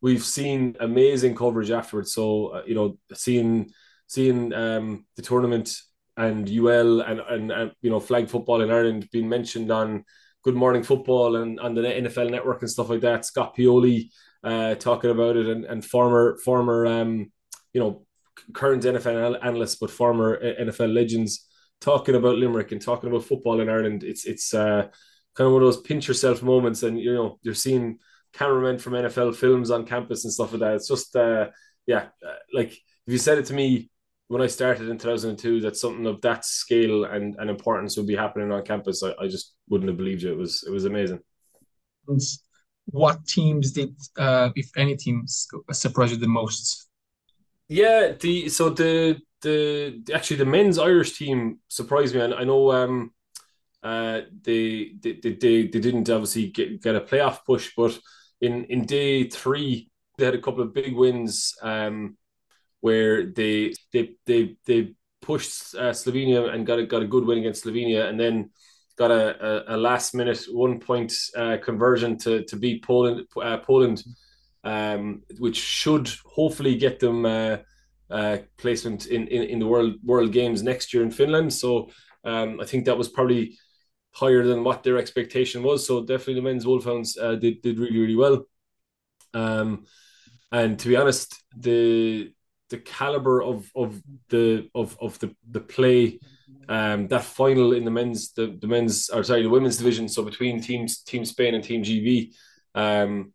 We've 0.00 0.24
seen 0.24 0.76
amazing 0.80 1.36
coverage 1.36 1.70
afterwards, 1.70 2.12
so 2.12 2.48
uh, 2.48 2.62
you 2.66 2.74
know 2.74 2.98
seeing 3.14 3.70
seeing 4.08 4.52
um, 4.52 5.06
the 5.16 5.22
tournament 5.22 5.74
and 6.16 6.46
UL 6.46 7.00
and, 7.00 7.20
and, 7.20 7.50
and 7.50 7.72
you 7.80 7.88
know 7.88 8.00
flag 8.00 8.28
football 8.28 8.60
in 8.60 8.70
Ireland 8.70 9.08
being 9.12 9.28
mentioned 9.28 9.70
on 9.70 10.04
Good 10.42 10.54
Morning 10.54 10.82
Football 10.82 11.36
and 11.36 11.60
on 11.60 11.74
the 11.74 11.82
NFL 11.82 12.30
Network 12.30 12.62
and 12.62 12.70
stuff 12.70 12.88
like 12.88 13.00
that. 13.02 13.24
Scott 13.24 13.56
Pioli 13.56 14.10
uh, 14.42 14.74
talking 14.74 15.10
about 15.10 15.36
it 15.36 15.46
and, 15.46 15.64
and 15.64 15.84
former 15.84 16.38
former 16.44 16.86
um, 16.86 17.30
you 17.72 17.80
know 17.80 18.06
current 18.52 18.82
NFL 18.82 19.38
analysts 19.42 19.76
but 19.76 19.90
former 19.90 20.40
NFL 20.40 20.92
legends 20.92 21.46
talking 21.80 22.14
about 22.14 22.38
Limerick 22.38 22.72
and 22.72 22.82
talking 22.82 23.10
about 23.10 23.24
football 23.24 23.60
in 23.60 23.68
Ireland. 23.68 24.02
It's 24.04 24.24
it's 24.24 24.52
uh, 24.52 24.88
kind 25.36 25.46
of 25.46 25.52
one 25.52 25.62
of 25.62 25.66
those 25.66 25.80
pinch 25.82 26.08
yourself 26.08 26.42
moments, 26.42 26.82
and 26.82 26.98
you 26.98 27.14
know 27.14 27.38
you're 27.42 27.54
seeing 27.54 27.98
cameramen 28.32 28.78
from 28.78 28.94
NFL 28.94 29.36
films 29.36 29.70
on 29.70 29.86
campus 29.86 30.24
and 30.24 30.32
stuff 30.32 30.52
like 30.52 30.60
that. 30.60 30.74
It's 30.74 30.88
just 30.88 31.14
uh, 31.14 31.50
yeah, 31.86 32.06
uh, 32.26 32.34
like 32.52 32.72
if 32.72 33.12
you 33.12 33.18
said 33.18 33.38
it 33.38 33.46
to 33.46 33.54
me 33.54 33.90
when 34.32 34.40
I 34.40 34.46
started 34.46 34.88
in 34.88 34.96
2002 34.96 35.60
that 35.60 35.76
something 35.76 36.06
of 36.06 36.22
that 36.22 36.46
scale 36.46 37.04
and, 37.04 37.36
and 37.38 37.50
importance 37.50 37.98
would 37.98 38.06
be 38.06 38.16
happening 38.16 38.50
on 38.50 38.64
campus, 38.64 39.02
I, 39.02 39.12
I 39.20 39.28
just 39.28 39.52
wouldn't 39.68 39.90
have 39.90 39.98
believed 39.98 40.22
you. 40.22 40.32
It 40.32 40.38
was 40.38 40.64
it 40.66 40.70
was 40.70 40.86
amazing. 40.86 41.20
What 42.86 43.26
teams 43.26 43.72
did, 43.72 43.94
uh, 44.16 44.48
if 44.56 44.70
any 44.74 44.96
teams, 44.96 45.46
surprised 45.70 46.12
you 46.12 46.18
the 46.18 46.28
most? 46.28 46.88
Yeah, 47.68 48.12
the 48.18 48.48
so 48.48 48.70
the 48.70 49.20
the 49.42 50.02
actually 50.14 50.38
the 50.38 50.46
men's 50.46 50.78
Irish 50.78 51.18
team 51.18 51.58
surprised 51.68 52.14
me. 52.14 52.22
And 52.22 52.32
I 52.32 52.44
know 52.44 52.72
um, 52.72 53.12
uh, 53.82 54.22
they, 54.40 54.92
they 54.98 55.12
they 55.12 55.34
they 55.34 55.66
didn't 55.66 56.08
obviously 56.08 56.46
get, 56.46 56.80
get 56.80 56.96
a 56.96 57.02
playoff 57.02 57.44
push, 57.44 57.72
but 57.76 57.98
in 58.40 58.64
in 58.64 58.86
day 58.86 59.28
three 59.28 59.90
they 60.16 60.24
had 60.24 60.34
a 60.34 60.40
couple 60.40 60.62
of 60.62 60.72
big 60.72 60.94
wins. 60.96 61.54
Um, 61.60 62.16
where 62.82 63.26
they 63.26 63.72
they 63.92 64.14
they 64.26 64.56
they 64.66 64.94
pushed 65.20 65.74
uh, 65.76 65.92
Slovenia 65.92 66.52
and 66.52 66.66
got 66.66 66.80
a, 66.80 66.86
got 66.86 67.02
a 67.02 67.06
good 67.06 67.24
win 67.24 67.38
against 67.38 67.64
Slovenia, 67.64 68.08
and 68.08 68.18
then 68.18 68.50
got 68.96 69.10
a, 69.10 69.24
a, 69.70 69.74
a 69.74 69.76
last 69.76 70.14
minute 70.14 70.44
one 70.50 70.78
point 70.78 71.12
uh, 71.36 71.56
conversion 71.64 72.18
to 72.18 72.44
to 72.44 72.56
beat 72.56 72.84
Poland 72.84 73.26
uh, 73.40 73.58
Poland, 73.58 74.02
um, 74.64 75.22
which 75.38 75.56
should 75.56 76.10
hopefully 76.24 76.74
get 76.76 76.98
them 76.98 77.24
uh, 77.24 77.56
uh, 78.10 78.38
placement 78.58 79.06
in, 79.06 79.28
in 79.28 79.42
in 79.42 79.58
the 79.58 79.66
world 79.66 79.94
world 80.04 80.32
games 80.32 80.62
next 80.62 80.92
year 80.92 81.04
in 81.04 81.10
Finland. 81.10 81.52
So 81.52 81.88
um, 82.24 82.60
I 82.60 82.66
think 82.66 82.84
that 82.84 82.98
was 82.98 83.08
probably 83.08 83.56
higher 84.14 84.44
than 84.44 84.64
what 84.64 84.82
their 84.82 84.98
expectation 84.98 85.62
was. 85.62 85.86
So 85.86 86.00
definitely 86.00 86.34
the 86.34 86.42
men's 86.42 86.66
Wolfhounds 86.66 87.16
uh, 87.16 87.36
did 87.36 87.62
did 87.62 87.78
really 87.78 88.00
really 88.00 88.16
well. 88.16 88.44
Um, 89.34 89.86
and 90.50 90.78
to 90.78 90.88
be 90.88 90.96
honest, 90.96 91.42
the 91.56 92.32
the 92.72 92.78
caliber 92.78 93.42
of 93.42 93.70
of 93.76 94.02
the 94.30 94.68
of 94.74 94.96
of 95.00 95.18
the 95.20 95.34
the 95.50 95.60
play 95.60 96.18
um 96.68 97.06
that 97.08 97.22
final 97.22 97.72
in 97.72 97.84
the 97.84 97.90
men's 97.90 98.32
the, 98.32 98.58
the 98.60 98.66
men's 98.66 99.08
or 99.10 99.22
sorry 99.22 99.42
the 99.42 99.56
women's 99.56 99.76
division 99.76 100.08
so 100.08 100.24
between 100.24 100.60
teams 100.60 101.02
team 101.02 101.24
Spain 101.24 101.54
and 101.54 101.62
team 101.62 101.82
GB 101.82 102.32
um 102.74 103.32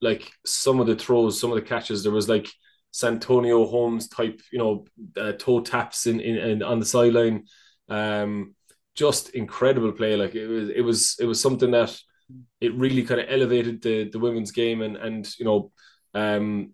like 0.00 0.30
some 0.44 0.80
of 0.80 0.86
the 0.86 0.96
throws 0.96 1.40
some 1.40 1.50
of 1.50 1.56
the 1.56 1.68
catches 1.72 2.02
there 2.02 2.12
was 2.12 2.28
like 2.28 2.48
Santonio 2.90 3.66
Holmes 3.66 4.08
type 4.08 4.40
you 4.52 4.58
know 4.58 4.84
uh, 5.16 5.32
toe 5.32 5.60
taps 5.60 6.06
in, 6.06 6.20
in, 6.20 6.36
in 6.36 6.62
on 6.62 6.80
the 6.80 6.86
sideline. 6.86 7.44
Um 7.88 8.54
just 8.94 9.28
incredible 9.30 9.92
play. 9.92 10.16
Like 10.16 10.34
it 10.34 10.46
was 10.46 10.70
it 10.70 10.80
was 10.80 11.16
it 11.20 11.26
was 11.26 11.40
something 11.40 11.70
that 11.72 11.94
it 12.60 12.74
really 12.74 13.02
kind 13.02 13.20
of 13.20 13.26
elevated 13.28 13.82
the 13.82 14.08
the 14.08 14.18
women's 14.18 14.50
game 14.50 14.80
and 14.82 14.96
and 14.96 15.28
you 15.38 15.44
know 15.44 15.70
um 16.14 16.72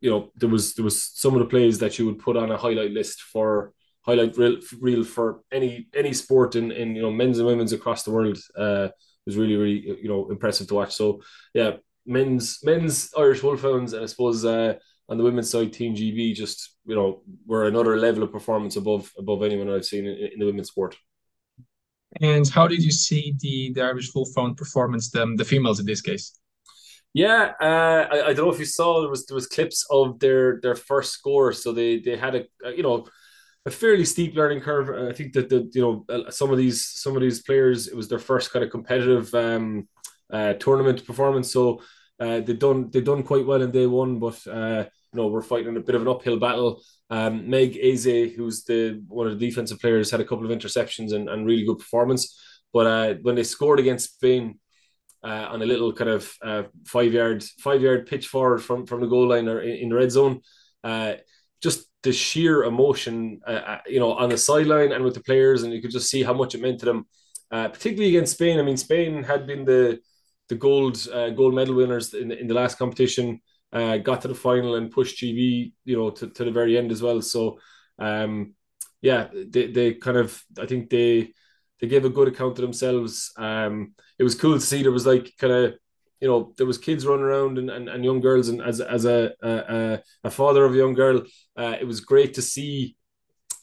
you 0.00 0.10
know 0.10 0.30
there 0.36 0.48
was 0.48 0.74
there 0.74 0.84
was 0.84 1.04
some 1.04 1.34
of 1.34 1.40
the 1.40 1.46
plays 1.46 1.78
that 1.78 1.98
you 1.98 2.06
would 2.06 2.18
put 2.18 2.36
on 2.36 2.50
a 2.50 2.56
highlight 2.56 2.92
list 2.92 3.22
for 3.22 3.72
highlight 4.02 4.36
reel, 4.36 4.56
reel 4.80 5.04
for 5.04 5.42
any 5.52 5.88
any 5.94 6.12
sport 6.12 6.56
in 6.56 6.70
in 6.72 6.94
you 6.96 7.02
know 7.02 7.10
men's 7.10 7.38
and 7.38 7.46
women's 7.46 7.72
across 7.72 8.04
the 8.04 8.10
world 8.10 8.38
uh 8.56 8.88
was 9.26 9.36
really 9.36 9.56
really 9.56 9.98
you 10.00 10.08
know 10.08 10.30
impressive 10.30 10.66
to 10.66 10.74
watch 10.74 10.94
so 10.94 11.20
yeah 11.52 11.72
men's 12.08 12.58
men's 12.64 13.12
Irish 13.16 13.42
Wolfhounds, 13.42 13.92
and 13.92 14.02
I 14.02 14.06
suppose 14.06 14.44
uh, 14.44 14.74
on 15.08 15.18
the 15.18 15.24
women's 15.24 15.50
side, 15.50 15.72
Team 15.72 15.94
GB 15.94 16.34
just 16.34 16.76
you 16.86 16.96
know 16.96 17.22
were 17.46 17.66
another 17.66 17.96
level 17.96 18.22
of 18.24 18.32
performance 18.32 18.76
above 18.76 19.12
above 19.16 19.42
anyone 19.42 19.70
I've 19.70 19.84
seen 19.84 20.06
in, 20.06 20.30
in 20.32 20.38
the 20.40 20.46
women's 20.46 20.68
sport. 20.68 20.96
And 22.20 22.48
how 22.48 22.66
did 22.66 22.82
you 22.82 22.90
see 22.90 23.34
the 23.38 23.72
the 23.74 23.82
Irish 23.82 24.12
Wolfhound 24.14 24.56
performance, 24.56 25.10
the 25.10 25.32
the 25.36 25.44
females 25.44 25.78
in 25.78 25.86
this 25.86 26.00
case? 26.00 26.32
Yeah, 27.14 27.52
uh, 27.60 28.06
I, 28.12 28.26
I 28.28 28.32
don't 28.32 28.46
know 28.46 28.52
if 28.52 28.58
you 28.58 28.64
saw 28.64 29.00
there 29.00 29.10
was 29.10 29.26
there 29.26 29.34
was 29.34 29.46
clips 29.46 29.84
of 29.90 30.18
their 30.20 30.60
their 30.60 30.76
first 30.76 31.12
score. 31.12 31.52
So 31.52 31.72
they 31.72 31.98
they 32.00 32.16
had 32.16 32.34
a 32.36 32.44
you 32.76 32.82
know 32.82 33.06
a 33.66 33.70
fairly 33.70 34.04
steep 34.04 34.34
learning 34.36 34.60
curve. 34.60 34.90
I 35.10 35.12
think 35.12 35.32
that 35.34 35.48
the 35.48 35.70
you 35.72 35.82
know 35.82 36.04
uh, 36.08 36.30
some 36.30 36.50
of 36.50 36.58
these 36.58 36.84
some 36.84 37.16
of 37.16 37.22
these 37.22 37.42
players 37.42 37.88
it 37.88 37.96
was 37.96 38.08
their 38.08 38.18
first 38.18 38.52
kind 38.52 38.64
of 38.64 38.70
competitive 38.70 39.34
um, 39.34 39.88
uh, 40.32 40.54
tournament 40.54 41.04
performance. 41.06 41.52
So 41.52 41.82
uh, 42.20 42.40
they 42.40 42.54
done 42.54 42.90
they 42.90 43.00
done 43.00 43.22
quite 43.22 43.46
well 43.46 43.62
in 43.62 43.70
day 43.70 43.86
one, 43.86 44.18
but 44.18 44.46
uh, 44.46 44.84
you 45.12 45.16
know 45.16 45.28
we're 45.28 45.42
fighting 45.42 45.76
a 45.76 45.80
bit 45.80 45.94
of 45.94 46.02
an 46.02 46.08
uphill 46.08 46.38
battle. 46.38 46.82
Um, 47.10 47.48
Meg 47.48 47.76
Eze, 47.80 48.34
who's 48.36 48.64
the 48.64 49.02
one 49.08 49.26
of 49.26 49.38
the 49.38 49.46
defensive 49.48 49.80
players, 49.80 50.10
had 50.10 50.20
a 50.20 50.24
couple 50.24 50.44
of 50.44 50.56
interceptions 50.56 51.12
and, 51.14 51.28
and 51.28 51.46
really 51.46 51.64
good 51.64 51.78
performance. 51.78 52.38
But 52.72 52.86
uh, 52.86 53.14
when 53.22 53.34
they 53.34 53.44
scored 53.44 53.80
against 53.80 54.14
Spain, 54.14 54.60
uh, 55.24 55.48
on 55.50 55.62
a 55.62 55.66
little 55.66 55.92
kind 55.92 56.10
of 56.10 56.32
uh, 56.42 56.62
five 56.86 57.12
yard 57.12 57.42
five 57.60 57.82
yard 57.82 58.06
pitch 58.06 58.28
forward 58.28 58.58
from 58.58 58.86
from 58.86 59.00
the 59.00 59.06
goal 59.06 59.28
line 59.28 59.48
or 59.48 59.60
in, 59.60 59.88
the 59.88 59.94
red 59.94 60.10
zone. 60.10 60.40
Uh, 60.84 61.14
just 61.60 61.86
the 62.04 62.12
sheer 62.12 62.62
emotion, 62.64 63.40
uh, 63.46 63.50
uh, 63.50 63.78
you 63.86 63.98
know, 63.98 64.12
on 64.12 64.28
the 64.28 64.38
sideline 64.38 64.92
and 64.92 65.02
with 65.02 65.14
the 65.14 65.22
players, 65.22 65.62
and 65.62 65.72
you 65.72 65.82
could 65.82 65.90
just 65.90 66.08
see 66.08 66.22
how 66.22 66.32
much 66.32 66.54
it 66.54 66.60
meant 66.60 66.78
to 66.78 66.86
them, 66.86 67.04
uh, 67.50 67.68
particularly 67.68 68.10
against 68.14 68.34
Spain. 68.34 68.60
I 68.60 68.62
mean, 68.62 68.76
Spain 68.76 69.24
had 69.24 69.46
been 69.46 69.64
the 69.64 69.98
the 70.48 70.54
gold 70.54 71.06
gold 71.36 71.54
medal 71.54 71.74
winners 71.74 72.14
in 72.14 72.28
the, 72.28 72.38
in 72.38 72.46
the 72.46 72.54
last 72.54 72.78
competition, 72.78 73.40
got 73.72 74.22
to 74.22 74.28
the 74.28 74.34
final 74.34 74.76
and 74.76 74.90
pushed 74.90 75.22
GB, 75.22 75.72
you 75.84 75.96
know, 75.96 76.10
to, 76.10 76.28
to 76.28 76.44
the 76.44 76.52
very 76.52 76.78
end 76.78 76.90
as 76.90 77.02
well. 77.02 77.20
So, 77.20 77.58
um, 77.98 78.54
yeah, 79.02 79.28
they, 79.32 79.66
they 79.66 79.94
kind 79.94 80.16
of, 80.16 80.42
I 80.58 80.66
think 80.66 80.90
they 80.90 81.32
they 81.80 81.86
gave 81.86 82.04
a 82.04 82.10
good 82.10 82.28
account 82.28 82.52
of 82.52 82.62
themselves. 82.62 83.32
Um, 83.36 83.94
it 84.18 84.24
was 84.24 84.34
cool 84.34 84.54
to 84.54 84.60
see 84.60 84.82
there 84.82 84.92
was 84.92 85.06
like 85.06 85.32
kind 85.38 85.52
of 85.52 85.74
you 86.20 86.28
know 86.28 86.52
there 86.56 86.66
was 86.66 86.78
kids 86.78 87.06
running 87.06 87.24
around 87.24 87.58
and, 87.58 87.70
and, 87.70 87.88
and 87.88 88.04
young 88.04 88.20
girls 88.20 88.48
and 88.48 88.60
as 88.60 88.80
as 88.80 89.04
a 89.04 89.32
a, 89.42 90.00
a 90.24 90.30
father 90.30 90.64
of 90.64 90.74
a 90.74 90.76
young 90.76 90.94
girl, 90.94 91.22
uh, 91.56 91.76
it 91.80 91.86
was 91.86 92.00
great 92.00 92.34
to 92.34 92.42
see. 92.42 92.96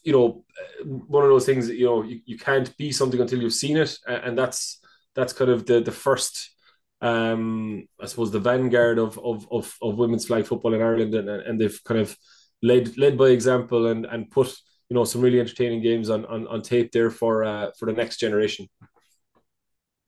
You 0.02 0.12
know, 0.12 0.44
one 0.84 1.24
of 1.24 1.30
those 1.30 1.46
things 1.46 1.66
that 1.66 1.76
you 1.76 1.86
know 1.86 2.02
you, 2.02 2.20
you 2.24 2.38
can't 2.38 2.74
be 2.76 2.92
something 2.92 3.20
until 3.20 3.42
you've 3.42 3.52
seen 3.52 3.76
it, 3.76 3.98
and 4.06 4.38
that's 4.38 4.80
that's 5.14 5.32
kind 5.32 5.50
of 5.50 5.66
the 5.66 5.80
the 5.80 5.92
first 5.92 6.50
um, 7.00 7.86
I 8.00 8.06
suppose 8.06 8.30
the 8.30 8.40
vanguard 8.40 8.98
of, 8.98 9.18
of 9.18 9.46
of 9.50 9.76
of 9.82 9.98
women's 9.98 10.26
flag 10.26 10.46
football 10.46 10.74
in 10.74 10.82
Ireland, 10.82 11.14
and 11.14 11.28
and 11.28 11.60
they've 11.60 11.80
kind 11.84 12.00
of 12.00 12.16
led 12.62 12.96
led 12.96 13.18
by 13.18 13.28
example 13.28 13.86
and 13.86 14.06
and 14.06 14.30
put 14.30 14.54
you 14.88 14.94
know 14.94 15.04
some 15.04 15.20
really 15.20 15.40
entertaining 15.40 15.82
games 15.82 16.10
on 16.10 16.24
on, 16.26 16.46
on 16.48 16.62
tape 16.62 16.92
there 16.92 17.10
for 17.10 17.44
uh, 17.44 17.70
for 17.78 17.86
the 17.86 17.92
next 17.92 18.18
generation. 18.18 18.68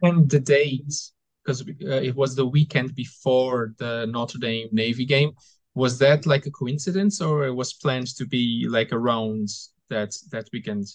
And 0.02 0.30
the 0.30 0.38
dates, 0.38 1.12
because 1.44 1.62
uh, 1.62 2.00
it 2.00 2.14
was 2.14 2.36
the 2.36 2.46
weekend 2.46 2.94
before 2.94 3.74
the 3.78 4.06
Notre 4.08 4.38
Dame 4.38 4.68
Navy 4.72 5.04
game. 5.04 5.32
Was 5.74 5.98
that 5.98 6.26
like 6.26 6.46
a 6.46 6.50
coincidence, 6.50 7.20
or 7.20 7.46
it 7.46 7.54
was 7.54 7.74
planned 7.74 8.08
to 8.16 8.26
be 8.26 8.66
like 8.68 8.92
around 8.92 9.48
that 9.90 10.14
that 10.30 10.48
weekend? 10.52 10.86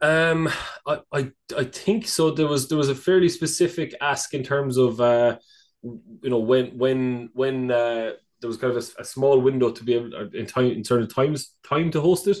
Um, 0.00 0.48
I, 0.86 1.00
I 1.12 1.30
I 1.56 1.64
think 1.64 2.08
so. 2.08 2.30
There 2.30 2.46
was 2.46 2.68
there 2.68 2.78
was 2.78 2.88
a 2.88 2.94
fairly 2.94 3.28
specific 3.28 3.94
ask 4.00 4.34
in 4.34 4.42
terms 4.42 4.76
of 4.76 5.00
uh, 5.00 5.38
you 5.82 6.30
know 6.30 6.38
when 6.38 6.78
when 6.78 7.30
when 7.34 7.70
uh, 7.70 8.12
there 8.40 8.48
was 8.48 8.56
kind 8.56 8.76
of 8.76 8.82
a, 8.82 9.02
a 9.02 9.04
small 9.04 9.40
window 9.40 9.70
to 9.70 9.84
be 9.84 9.94
able 9.94 10.34
in 10.34 10.46
time 10.46 10.66
in 10.66 10.82
terms 10.82 11.06
of 11.06 11.14
times 11.14 11.54
time 11.62 11.90
to 11.90 12.00
host 12.00 12.26
it. 12.26 12.38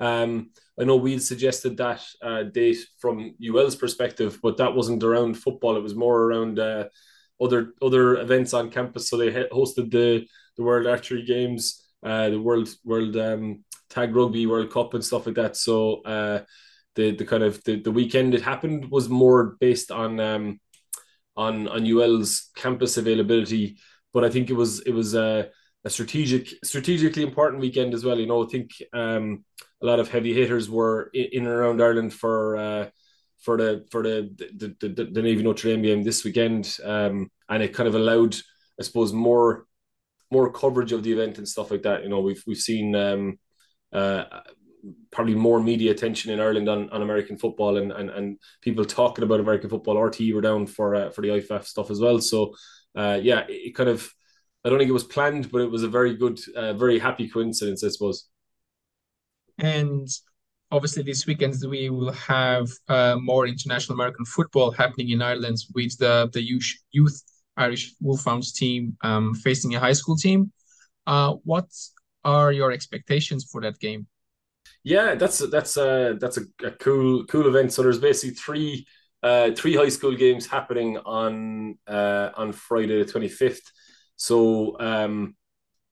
Um, 0.00 0.50
I 0.78 0.84
know 0.84 0.96
we'd 0.96 1.22
suggested 1.22 1.76
that 1.76 2.02
uh, 2.22 2.44
date 2.44 2.78
from 2.98 3.34
UL's 3.42 3.76
perspective, 3.76 4.38
but 4.42 4.56
that 4.56 4.74
wasn't 4.74 5.04
around 5.04 5.34
football. 5.34 5.76
It 5.76 5.82
was 5.82 5.94
more 5.94 6.22
around 6.22 6.58
uh, 6.58 6.84
other 7.40 7.74
other 7.80 8.16
events 8.16 8.54
on 8.54 8.70
campus. 8.70 9.08
So 9.08 9.16
they 9.16 9.30
hosted 9.30 9.90
the 9.90 10.26
the 10.56 10.62
World 10.62 10.86
Archery 10.86 11.24
Games, 11.24 11.84
uh, 12.02 12.30
the 12.30 12.40
World 12.40 12.68
World 12.84 13.16
um, 13.16 13.64
Tag 13.88 14.14
Rugby 14.14 14.46
World 14.46 14.72
Cup 14.72 14.94
and 14.94 15.04
stuff 15.04 15.26
like 15.26 15.36
that. 15.36 15.56
So 15.56 16.02
uh, 16.02 16.42
the 16.96 17.12
the 17.12 17.24
kind 17.24 17.42
of 17.42 17.62
the, 17.64 17.80
the 17.80 17.92
weekend 17.92 18.34
it 18.34 18.42
happened 18.42 18.90
was 18.90 19.08
more 19.08 19.56
based 19.60 19.92
on 19.92 20.18
um, 20.18 20.60
on 21.36 21.68
on 21.68 21.86
UL's 21.86 22.50
campus 22.56 22.96
availability. 22.96 23.76
But 24.12 24.24
I 24.24 24.30
think 24.30 24.50
it 24.50 24.54
was 24.54 24.80
it 24.80 24.92
was 24.92 25.14
a, 25.84 25.90
strategic 25.90 26.48
strategically 26.64 27.22
important 27.22 27.60
weekend 27.60 27.94
as 27.94 28.04
well. 28.04 28.18
You 28.18 28.26
know, 28.26 28.44
I 28.44 28.48
think 28.48 28.70
um, 28.92 29.44
a 29.82 29.86
lot 29.86 30.00
of 30.00 30.08
heavy 30.10 30.32
hitters 30.32 30.70
were 30.70 31.10
in, 31.12 31.42
and 31.42 31.46
around 31.46 31.82
Ireland 31.82 32.14
for 32.14 32.56
uh, 32.56 32.88
for 33.42 33.56
the 33.56 33.86
for 33.90 34.02
the 34.02 34.30
the, 34.56 34.88
the, 34.88 35.04
the 35.04 35.22
Navy 35.22 35.42
Notre 35.42 35.70
Dame 35.70 35.82
game 35.82 36.02
this 36.02 36.24
weekend, 36.24 36.76
um, 36.84 37.30
and 37.48 37.62
it 37.62 37.74
kind 37.74 37.88
of 37.88 37.94
allowed, 37.94 38.36
I 38.80 38.82
suppose, 38.82 39.12
more 39.12 39.66
more 40.30 40.52
coverage 40.52 40.92
of 40.92 41.02
the 41.02 41.12
event 41.12 41.38
and 41.38 41.48
stuff 41.48 41.70
like 41.70 41.82
that. 41.82 42.02
You 42.02 42.08
know, 42.08 42.20
we've 42.20 42.42
we've 42.46 42.56
seen 42.56 42.94
um, 42.96 43.38
uh, 43.92 44.24
probably 45.10 45.34
more 45.34 45.60
media 45.60 45.92
attention 45.92 46.32
in 46.32 46.40
Ireland 46.40 46.68
on, 46.68 46.90
on 46.90 47.02
American 47.02 47.36
football 47.36 47.76
and, 47.76 47.92
and 47.92 48.10
and 48.10 48.38
people 48.60 48.84
talking 48.84 49.24
about 49.24 49.40
American 49.40 49.70
football. 49.70 49.96
RTÉ 49.96 50.34
were 50.34 50.40
down 50.40 50.66
for 50.66 50.94
uh, 50.94 51.10
for 51.10 51.22
the 51.22 51.28
IFAF 51.28 51.64
stuff 51.64 51.90
as 51.90 52.00
well. 52.00 52.20
So 52.20 52.54
uh, 52.96 53.18
yeah, 53.22 53.40
it, 53.48 53.68
it, 53.68 53.74
kind 53.74 53.88
of 53.88 54.08
I 54.64 54.70
don't 54.70 54.78
think 54.78 54.88
it 54.88 54.94
was 54.94 55.04
planned, 55.04 55.52
but 55.52 55.60
it 55.60 55.70
was 55.70 55.82
a 55.82 55.88
very 55.88 56.14
good, 56.16 56.40
uh, 56.56 56.72
very 56.72 56.98
happy 56.98 57.28
coincidence, 57.28 57.84
I 57.84 57.88
suppose. 57.88 58.28
And 59.58 60.08
obviously, 60.70 61.02
this 61.02 61.26
weekend 61.26 61.54
we 61.68 61.90
will 61.90 62.12
have 62.12 62.68
uh, 62.88 63.16
more 63.20 63.46
international 63.46 63.94
American 63.94 64.24
football 64.24 64.70
happening 64.70 65.10
in 65.10 65.22
Ireland 65.22 65.58
with 65.74 65.96
the 65.98 66.30
the 66.32 66.42
youth, 66.42 66.72
youth 66.92 67.22
Irish 67.56 67.94
Wolfhounds 68.00 68.52
team 68.52 68.96
um, 69.02 69.34
facing 69.34 69.74
a 69.74 69.80
high 69.80 69.92
school 69.92 70.16
team. 70.16 70.50
Uh, 71.06 71.34
what 71.44 71.68
are 72.24 72.50
your 72.52 72.72
expectations 72.72 73.44
for 73.50 73.60
that 73.60 73.78
game? 73.78 74.06
Yeah, 74.82 75.14
that's 75.14 75.38
that's 75.50 75.76
uh, 75.76 76.14
that's 76.18 76.38
a, 76.38 76.44
a 76.64 76.70
cool 76.72 77.24
cool 77.26 77.46
event. 77.48 77.72
So 77.72 77.82
there's 77.82 77.98
basically 77.98 78.34
three 78.34 78.86
uh, 79.22 79.50
three 79.52 79.76
high 79.76 79.88
school 79.88 80.14
games 80.14 80.46
happening 80.46 80.98
on 80.98 81.78
uh, 81.86 82.30
on 82.36 82.52
Friday 82.52 82.98
the 83.02 83.10
twenty 83.10 83.28
fifth. 83.28 83.70
So 84.16 84.78
um, 84.80 85.36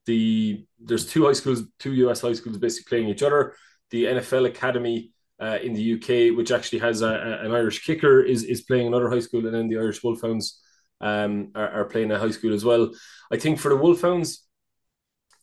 the 0.07 0.65
there's 0.81 1.07
two 1.07 1.27
high 1.27 1.33
schools, 1.33 1.63
two 1.79 1.93
US 1.95 2.21
high 2.21 2.33
schools 2.33 2.59
basically 2.59 2.89
playing 2.89 3.09
each 3.09 3.23
other. 3.23 3.55
The 3.91 4.05
NFL 4.05 4.47
Academy 4.49 5.13
uh, 5.41 5.59
in 5.63 5.75
the 5.75 5.95
UK, 5.95 6.37
which 6.37 6.51
actually 6.51 6.79
has 6.81 7.03
a, 7.03 7.09
a, 7.09 7.45
an 7.45 7.53
Irish 7.53 7.85
kicker, 7.85 8.23
is 8.23 8.45
is 8.45 8.63
playing 8.63 8.87
another 8.87 9.11
high 9.11 9.21
school, 9.21 9.45
and 9.47 9.55
then 9.55 9.69
the 9.69 9.79
Irish 9.79 10.03
Wolfhounds 10.03 10.61
um, 11.01 11.51
are, 11.55 11.69
are 11.69 11.85
playing 11.85 12.11
a 12.13 12.19
high 12.19 12.31
school 12.31 12.55
as 12.55 12.65
well. 12.65 12.91
I 13.33 13.37
think 13.39 13.59
for 13.59 13.69
the 13.69 13.77
Wolfhounds, 13.77 14.47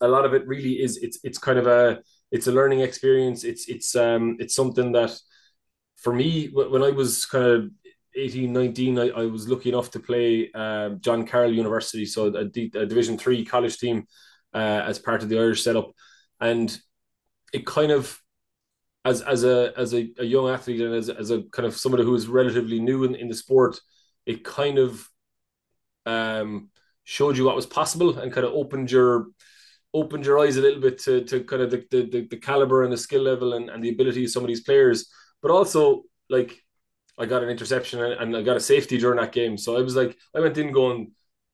a 0.02 0.08
lot 0.08 0.26
of 0.26 0.34
it 0.34 0.48
really 0.48 0.82
is 0.82 0.98
it's 0.98 1.20
it's 1.24 1.38
kind 1.38 1.60
of 1.60 1.68
a 1.68 2.02
it's 2.32 2.48
a 2.48 2.52
learning 2.52 2.82
experience. 2.82 3.44
It's 3.44 3.68
it's 3.68 3.96
um 3.96 4.38
it's 4.40 4.56
something 4.56 4.92
that 4.94 5.18
for 5.98 6.14
me 6.14 6.48
when 6.48 6.82
I 6.82 6.92
was 6.92 7.26
kind 7.26 7.46
of 7.46 7.72
18, 8.20 8.54
19, 8.54 9.00
I, 9.00 9.10
I 9.10 9.26
was 9.26 9.48
lucky 9.48 9.70
enough 9.70 9.92
to 9.92 10.00
play 10.00 10.50
uh, 10.54 10.90
John 11.00 11.26
Carroll 11.26 11.54
University, 11.54 12.06
so 12.06 12.28
a, 12.28 12.46
D, 12.46 12.72
a 12.76 12.86
Division 12.86 13.18
three 13.18 13.46
college 13.46 13.78
team 13.78 14.06
uh, 14.54 14.84
as 14.86 15.00
part 15.00 15.24
of 15.24 15.30
the 15.30 15.40
Irish 15.40 15.64
setup, 15.64 15.92
and 16.40 16.78
it 17.54 17.66
kind 17.66 17.92
of 17.92 18.20
as 19.06 19.22
as 19.22 19.44
a 19.44 19.74
as 19.78 19.94
a, 19.94 20.10
a 20.20 20.26
young 20.26 20.50
athlete 20.50 20.82
and 20.82 20.94
as, 20.94 21.10
as 21.10 21.32
a 21.32 21.44
kind 21.44 21.66
of 21.66 21.76
somebody 21.76 22.04
who 22.04 22.16
is 22.16 22.28
relatively 22.28 22.80
new 22.80 23.04
in, 23.04 23.16
in 23.16 23.28
the 23.28 23.34
sport, 23.34 23.80
it 24.26 24.44
kind 24.44 24.78
of 24.78 25.08
um, 26.06 26.70
showed 27.04 27.38
you 27.38 27.46
what 27.46 27.56
was 27.56 27.66
possible 27.66 28.18
and 28.20 28.34
kind 28.34 28.46
of 28.46 28.54
opened 28.54 28.92
your 28.92 29.28
opened 29.94 30.26
your 30.26 30.40
eyes 30.40 30.58
a 30.58 30.62
little 30.62 30.82
bit 30.82 31.00
to, 31.00 31.24
to 31.24 31.44
kind 31.44 31.62
of 31.62 31.72
the, 31.72 31.84
the, 31.90 32.28
the 32.30 32.38
caliber 32.38 32.84
and 32.84 32.94
the 32.94 32.98
skill 32.98 33.24
level 33.24 33.54
and, 33.54 33.70
and 33.70 33.84
the 33.84 33.90
ability 33.90 34.24
of 34.24 34.30
some 34.30 34.44
of 34.44 34.48
these 34.48 34.62
players, 34.62 35.10
but 35.42 35.50
also 35.50 36.04
like 36.30 36.62
I 37.20 37.26
got 37.26 37.44
an 37.44 37.50
interception 37.50 38.00
and 38.02 38.36
I 38.36 38.42
got 38.42 38.58
a 38.58 38.62
safety 38.62 38.98
during 38.98 39.20
that 39.20 39.34
game. 39.34 39.58
So 39.58 39.78
I 39.78 39.82
was 39.82 39.96
like, 39.96 40.18
I 40.34 40.40
went 40.40 40.58
in 40.58 40.72
going, 40.72 41.12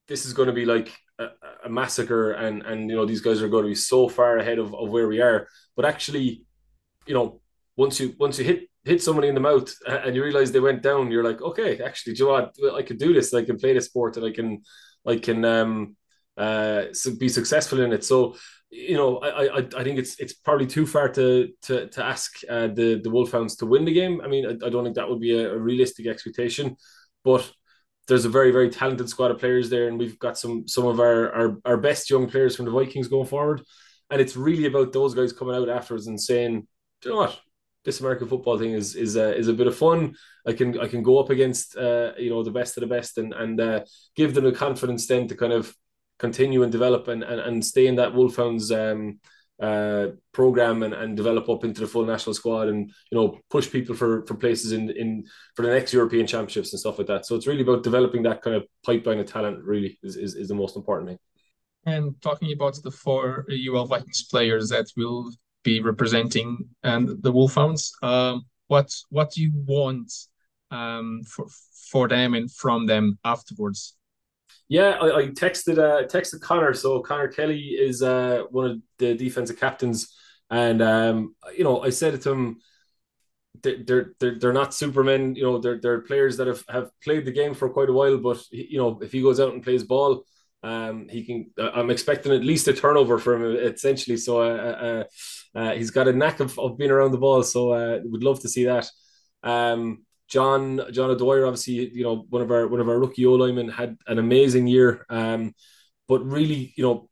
this 0.07 0.25
is 0.25 0.33
going 0.33 0.47
to 0.47 0.53
be 0.53 0.65
like 0.65 0.95
a, 1.19 1.29
a, 1.65 1.69
massacre, 1.69 2.33
and 2.33 2.61
and 2.63 2.89
you 2.89 2.95
know 2.95 3.05
these 3.05 3.21
guys 3.21 3.41
are 3.41 3.49
going 3.49 3.63
to 3.63 3.69
be 3.69 3.75
so 3.75 4.07
far 4.07 4.37
ahead 4.37 4.59
of, 4.59 4.73
of 4.75 4.89
where 4.89 5.07
we 5.07 5.21
are. 5.21 5.47
But 5.75 5.85
actually, 5.85 6.43
you 7.07 7.13
know, 7.13 7.41
once 7.75 7.99
you 7.99 8.13
once 8.19 8.37
you 8.37 8.45
hit 8.45 8.69
hit 8.83 9.01
somebody 9.01 9.27
in 9.27 9.35
the 9.35 9.41
mouth 9.41 9.73
and 9.87 10.15
you 10.15 10.23
realize 10.23 10.51
they 10.51 10.59
went 10.59 10.83
down, 10.83 11.09
you're 11.09 11.23
like, 11.23 11.41
okay, 11.41 11.81
actually, 11.81 12.13
do 12.13 12.23
you 12.23 12.29
know 12.29 12.51
what? 12.59 12.75
I 12.75 12.83
can 12.83 12.97
do 12.97 13.13
this. 13.13 13.33
I 13.33 13.43
can 13.43 13.57
play 13.57 13.73
the 13.73 13.81
sport, 13.81 14.17
and 14.17 14.25
I 14.25 14.31
can 14.31 14.61
I 15.07 15.17
can 15.17 15.43
um 15.45 15.95
uh 16.37 16.83
be 17.17 17.29
successful 17.29 17.81
in 17.81 17.93
it. 17.93 18.03
So 18.03 18.35
you 18.75 18.97
know, 18.97 19.17
I, 19.19 19.59
I 19.59 19.67
I 19.77 19.83
think 19.83 19.97
it's 19.97 20.19
it's 20.19 20.33
probably 20.33 20.67
too 20.67 20.85
far 20.85 21.07
to 21.09 21.49
to 21.63 21.87
to 21.87 22.03
ask 22.03 22.41
uh, 22.49 22.67
the 22.67 22.99
the 23.01 23.09
Wolfhounds 23.09 23.55
to 23.57 23.65
win 23.65 23.85
the 23.85 23.93
game. 23.93 24.21
I 24.21 24.27
mean, 24.27 24.45
I, 24.45 24.65
I 24.65 24.69
don't 24.69 24.83
think 24.83 24.95
that 24.97 25.09
would 25.09 25.21
be 25.21 25.37
a, 25.37 25.53
a 25.53 25.57
realistic 25.57 26.07
expectation, 26.07 26.75
but 27.23 27.49
there's 28.07 28.25
a 28.25 28.29
very 28.29 28.51
very 28.51 28.69
talented 28.69 29.09
squad 29.09 29.31
of 29.31 29.39
players 29.39 29.69
there, 29.69 29.87
and 29.87 29.97
we've 29.97 30.19
got 30.19 30.37
some 30.37 30.67
some 30.67 30.85
of 30.85 30.99
our 30.99 31.31
our, 31.33 31.57
our 31.63 31.77
best 31.77 32.09
young 32.09 32.29
players 32.29 32.55
from 32.55 32.65
the 32.65 32.71
Vikings 32.71 33.07
going 33.07 33.27
forward. 33.27 33.61
And 34.11 34.21
it's 34.21 34.35
really 34.35 34.65
about 34.65 34.93
those 34.93 35.15
guys 35.15 35.33
coming 35.33 35.55
out 35.55 35.69
afterwards 35.69 36.07
and 36.07 36.21
saying, 36.21 36.67
"Do 37.01 37.09
you 37.09 37.15
know 37.15 37.21
what? 37.21 37.39
This 37.85 38.01
American 38.01 38.27
football 38.27 38.59
thing 38.59 38.73
is 38.73 38.95
is 38.95 39.15
a, 39.15 39.35
is 39.35 39.47
a 39.47 39.53
bit 39.53 39.67
of 39.67 39.77
fun. 39.77 40.15
I 40.45 40.53
can 40.53 40.77
I 40.79 40.87
can 40.87 41.01
go 41.01 41.19
up 41.19 41.29
against 41.29 41.77
uh, 41.77 42.11
you 42.17 42.29
know 42.29 42.43
the 42.43 42.51
best 42.51 42.77
of 42.77 42.81
the 42.81 42.93
best 42.95 43.17
and 43.17 43.33
and 43.33 43.59
uh, 43.61 43.85
give 44.15 44.33
them 44.33 44.43
the 44.43 44.51
confidence 44.51 45.07
then 45.07 45.27
to 45.29 45.35
kind 45.35 45.53
of 45.53 45.73
continue 46.19 46.63
and 46.63 46.71
develop 46.71 47.07
and 47.07 47.23
and, 47.23 47.39
and 47.39 47.65
stay 47.65 47.87
in 47.87 47.95
that 47.95 48.13
Wolfhounds 48.13 48.71
um, 48.71 49.19
uh, 49.59 50.07
program 50.33 50.83
and, 50.83 50.93
and 50.93 51.15
develop 51.15 51.47
up 51.49 51.63
into 51.63 51.81
the 51.81 51.87
full 51.87 52.05
national 52.05 52.33
squad 52.33 52.67
and 52.67 52.91
you 53.09 53.17
know 53.17 53.39
push 53.49 53.71
people 53.71 53.95
for 53.95 54.25
for 54.25 54.35
places 54.35 54.71
in 54.73 54.89
in 54.91 55.23
for 55.55 55.61
the 55.63 55.71
next 55.71 55.93
European 55.93 56.27
championships 56.27 56.73
and 56.73 56.79
stuff 56.79 56.97
like 56.97 57.07
that. 57.07 57.25
So 57.25 57.35
it's 57.35 57.47
really 57.47 57.61
about 57.61 57.83
developing 57.83 58.23
that 58.23 58.41
kind 58.41 58.55
of 58.55 58.65
pipeline 58.85 59.19
of 59.19 59.27
talent. 59.27 59.63
Really 59.63 59.97
is 60.03 60.17
is, 60.17 60.35
is 60.35 60.47
the 60.49 60.55
most 60.55 60.75
important 60.75 61.09
thing. 61.09 61.19
And 61.85 62.19
talking 62.21 62.51
about 62.51 62.79
the 62.83 62.91
four 62.91 63.45
UL 63.49 63.85
Vikings 63.85 64.23
players 64.23 64.69
that 64.69 64.87
will 64.97 65.31
be 65.63 65.79
representing 65.79 66.67
and 66.83 67.21
the 67.21 67.31
Wolfhounds, 67.31 67.91
um, 68.01 68.45
what 68.67 68.91
what 69.09 69.31
do 69.31 69.41
you 69.41 69.51
want 69.53 70.11
um, 70.71 71.21
for 71.23 71.45
for 71.91 72.07
them 72.07 72.33
and 72.33 72.51
from 72.51 72.87
them 72.87 73.17
afterwards? 73.23 73.95
Yeah, 74.67 74.97
I, 75.01 75.17
I 75.17 75.27
texted 75.27 75.77
uh, 75.77 76.07
texted 76.07 76.41
Connor. 76.41 76.73
So 76.73 77.01
Connor 77.01 77.27
Kelly 77.27 77.59
is 77.59 78.01
uh, 78.01 78.43
one 78.49 78.65
of 78.71 78.81
the 78.97 79.13
defensive 79.13 79.59
captains, 79.59 80.13
and 80.49 80.81
um, 80.81 81.35
you 81.55 81.63
know 81.63 81.81
I 81.83 81.91
said 81.91 82.15
it 82.15 82.21
to 82.23 82.31
him, 82.31 82.57
they're 83.63 84.13
they're 84.19 84.37
they're 84.39 84.53
not 84.53 84.73
supermen. 84.73 85.35
You 85.35 85.43
know, 85.43 85.57
they're 85.59 85.79
they're 85.79 86.01
players 86.01 86.37
that 86.37 86.47
have, 86.47 86.63
have 86.69 86.89
played 87.03 87.25
the 87.25 87.31
game 87.31 87.53
for 87.53 87.69
quite 87.69 87.89
a 87.89 87.93
while. 87.93 88.17
But 88.17 88.43
you 88.51 88.77
know, 88.77 88.99
if 89.01 89.11
he 89.11 89.21
goes 89.21 89.39
out 89.39 89.53
and 89.53 89.63
plays 89.63 89.83
ball, 89.83 90.25
um, 90.63 91.07
he 91.09 91.23
can. 91.23 91.51
I'm 91.57 91.89
expecting 91.89 92.33
at 92.33 92.43
least 92.43 92.67
a 92.67 92.73
turnover 92.73 93.17
from 93.17 93.43
him, 93.43 93.55
essentially. 93.55 94.17
So 94.17 94.41
uh, 94.41 95.05
uh, 95.55 95.57
uh, 95.59 95.71
he's 95.73 95.91
got 95.91 96.07
a 96.07 96.13
knack 96.13 96.39
of, 96.41 96.57
of 96.59 96.77
being 96.77 96.91
around 96.91 97.11
the 97.11 97.17
ball. 97.17 97.43
So 97.43 97.71
uh, 97.71 97.99
would 98.03 98.23
love 98.23 98.41
to 98.41 98.49
see 98.49 98.65
that. 98.65 98.89
Um, 99.43 100.04
John 100.27 100.81
John 100.91 101.11
O'Dwyer, 101.11 101.45
obviously, 101.45 101.89
you 101.93 102.03
know, 102.03 102.25
one 102.29 102.41
of 102.41 102.51
our 102.51 102.67
one 102.67 102.79
of 102.79 102.89
our 102.89 102.99
rookie 102.99 103.25
O 103.25 103.33
linemen 103.33 103.69
had 103.69 103.97
an 104.07 104.19
amazing 104.19 104.67
year. 104.67 105.05
Um, 105.09 105.53
but 106.07 106.25
really, 106.25 106.73
you 106.75 106.83
know, 106.83 107.09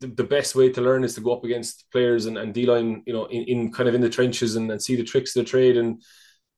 the, 0.00 0.06
the 0.06 0.24
best 0.24 0.54
way 0.54 0.70
to 0.70 0.80
learn 0.80 1.04
is 1.04 1.14
to 1.14 1.20
go 1.20 1.34
up 1.34 1.44
against 1.44 1.90
players 1.90 2.26
and, 2.26 2.36
and 2.38 2.52
D 2.52 2.66
line, 2.66 3.02
you 3.06 3.12
know, 3.12 3.26
in, 3.26 3.42
in 3.44 3.72
kind 3.72 3.88
of 3.88 3.94
in 3.94 4.00
the 4.00 4.10
trenches 4.10 4.56
and, 4.56 4.70
and 4.70 4.82
see 4.82 4.96
the 4.96 5.04
tricks 5.04 5.34
of 5.34 5.44
the 5.44 5.50
trade 5.50 5.76
and, 5.76 6.02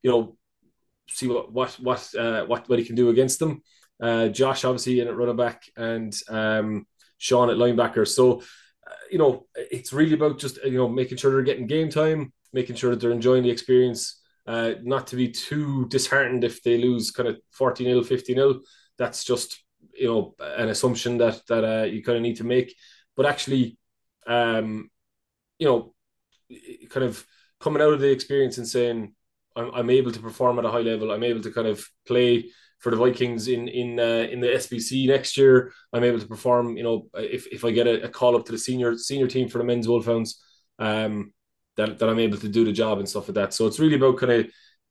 you 0.02 0.10
know, 0.10 0.36
see 1.08 1.28
what 1.28 1.52
what 1.52 1.70
what 1.80 2.14
uh, 2.18 2.44
what 2.46 2.68
what 2.68 2.78
he 2.78 2.84
can 2.84 2.96
do 2.96 3.10
against 3.10 3.38
them. 3.38 3.62
Uh, 4.00 4.28
Josh 4.28 4.64
obviously 4.64 5.00
in 5.00 5.08
at 5.08 5.16
running 5.16 5.36
back 5.36 5.62
and 5.76 6.14
um, 6.28 6.86
Sean 7.18 7.50
at 7.50 7.56
linebacker. 7.56 8.06
So, 8.06 8.40
uh, 8.86 8.94
you 9.10 9.18
know, 9.18 9.46
it's 9.54 9.92
really 9.92 10.14
about 10.14 10.38
just 10.38 10.62
you 10.64 10.78
know 10.78 10.88
making 10.88 11.18
sure 11.18 11.32
they're 11.32 11.42
getting 11.42 11.66
game 11.66 11.90
time, 11.90 12.32
making 12.52 12.76
sure 12.76 12.90
that 12.90 13.00
they're 13.00 13.12
enjoying 13.12 13.44
the 13.44 13.50
experience 13.50 14.20
uh, 14.46 14.72
not 14.82 15.08
to 15.08 15.16
be 15.16 15.28
too 15.28 15.86
disheartened 15.88 16.44
if 16.44 16.62
they 16.62 16.78
lose 16.78 17.10
kind 17.10 17.28
of 17.28 17.38
40 17.52 17.84
0, 17.84 18.02
50 18.02 18.34
0. 18.34 18.60
That's 18.98 19.24
just, 19.24 19.62
you 19.94 20.06
know, 20.06 20.34
an 20.40 20.68
assumption 20.68 21.18
that, 21.18 21.40
that 21.48 21.64
uh, 21.64 21.84
you 21.84 22.02
kind 22.02 22.16
of 22.16 22.22
need 22.22 22.36
to 22.36 22.44
make. 22.44 22.74
But 23.16 23.26
actually, 23.26 23.78
um, 24.26 24.90
you 25.58 25.66
know, 25.66 25.94
kind 26.90 27.04
of 27.04 27.24
coming 27.60 27.82
out 27.82 27.92
of 27.92 28.00
the 28.00 28.10
experience 28.10 28.58
and 28.58 28.68
saying, 28.68 29.14
I'm, 29.56 29.70
I'm 29.74 29.90
able 29.90 30.12
to 30.12 30.20
perform 30.20 30.58
at 30.58 30.64
a 30.64 30.70
high 30.70 30.80
level. 30.80 31.10
I'm 31.10 31.24
able 31.24 31.42
to 31.42 31.50
kind 31.50 31.66
of 31.66 31.84
play 32.06 32.50
for 32.78 32.90
the 32.90 32.96
Vikings 32.96 33.48
in 33.48 33.68
in 33.68 33.98
uh, 33.98 34.28
in 34.30 34.40
the 34.40 34.48
SBC 34.48 35.08
next 35.08 35.36
year. 35.36 35.72
I'm 35.92 36.04
able 36.04 36.20
to 36.20 36.26
perform. 36.26 36.76
You 36.76 36.84
know, 36.84 37.06
if, 37.14 37.46
if 37.48 37.64
I 37.64 37.70
get 37.70 37.86
a, 37.86 38.04
a 38.04 38.08
call 38.08 38.36
up 38.36 38.44
to 38.46 38.52
the 38.52 38.58
senior 38.58 38.96
senior 38.96 39.26
team 39.26 39.48
for 39.48 39.58
the 39.58 39.64
men's 39.64 39.88
Wolfhounds, 39.88 40.42
um, 40.78 41.32
that, 41.76 41.98
that 41.98 42.08
I'm 42.08 42.18
able 42.18 42.38
to 42.38 42.48
do 42.48 42.64
the 42.64 42.72
job 42.72 42.98
and 42.98 43.08
stuff 43.08 43.28
like 43.28 43.34
that. 43.34 43.54
So 43.54 43.66
it's 43.66 43.78
really 43.78 43.96
about 43.96 44.18
kind 44.18 44.32
of 44.32 44.46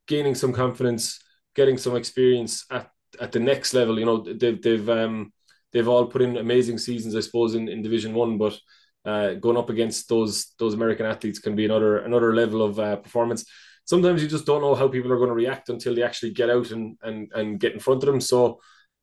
gaining 0.07 0.35
some 0.35 0.53
confidence, 0.53 1.19
getting 1.55 1.77
some 1.77 1.95
experience 1.95 2.65
at, 2.71 2.89
at 3.19 3.31
the 3.31 3.39
next 3.39 3.73
level. 3.73 3.99
You 3.99 4.05
know, 4.05 4.17
they've 4.17 4.61
they've 4.61 4.89
um 4.89 5.33
they've 5.71 5.87
all 5.87 6.05
put 6.05 6.21
in 6.21 6.37
amazing 6.37 6.77
seasons, 6.77 7.15
I 7.15 7.19
suppose, 7.19 7.55
in, 7.55 7.67
in 7.67 7.81
Division 7.81 8.13
One, 8.13 8.37
but 8.37 8.57
uh, 9.05 9.33
going 9.35 9.57
up 9.57 9.69
against 9.69 10.09
those 10.09 10.53
those 10.57 10.73
American 10.73 11.05
athletes 11.05 11.39
can 11.39 11.55
be 11.55 11.65
another 11.65 11.99
another 11.99 12.33
level 12.33 12.63
of 12.63 12.79
uh, 12.79 12.95
performance. 12.97 13.45
Sometimes 13.85 14.23
you 14.23 14.27
just 14.27 14.47
don't 14.47 14.61
know 14.61 14.73
how 14.73 14.87
people 14.87 15.11
are 15.11 15.17
going 15.17 15.29
to 15.29 15.35
react 15.35 15.69
until 15.69 15.93
they 15.93 16.01
actually 16.01 16.31
get 16.31 16.49
out 16.49 16.71
and 16.71 16.97
and 17.03 17.31
and 17.35 17.59
get 17.59 17.73
in 17.73 17.79
front 17.79 18.03
of 18.03 18.07
them. 18.07 18.19
So 18.19 18.59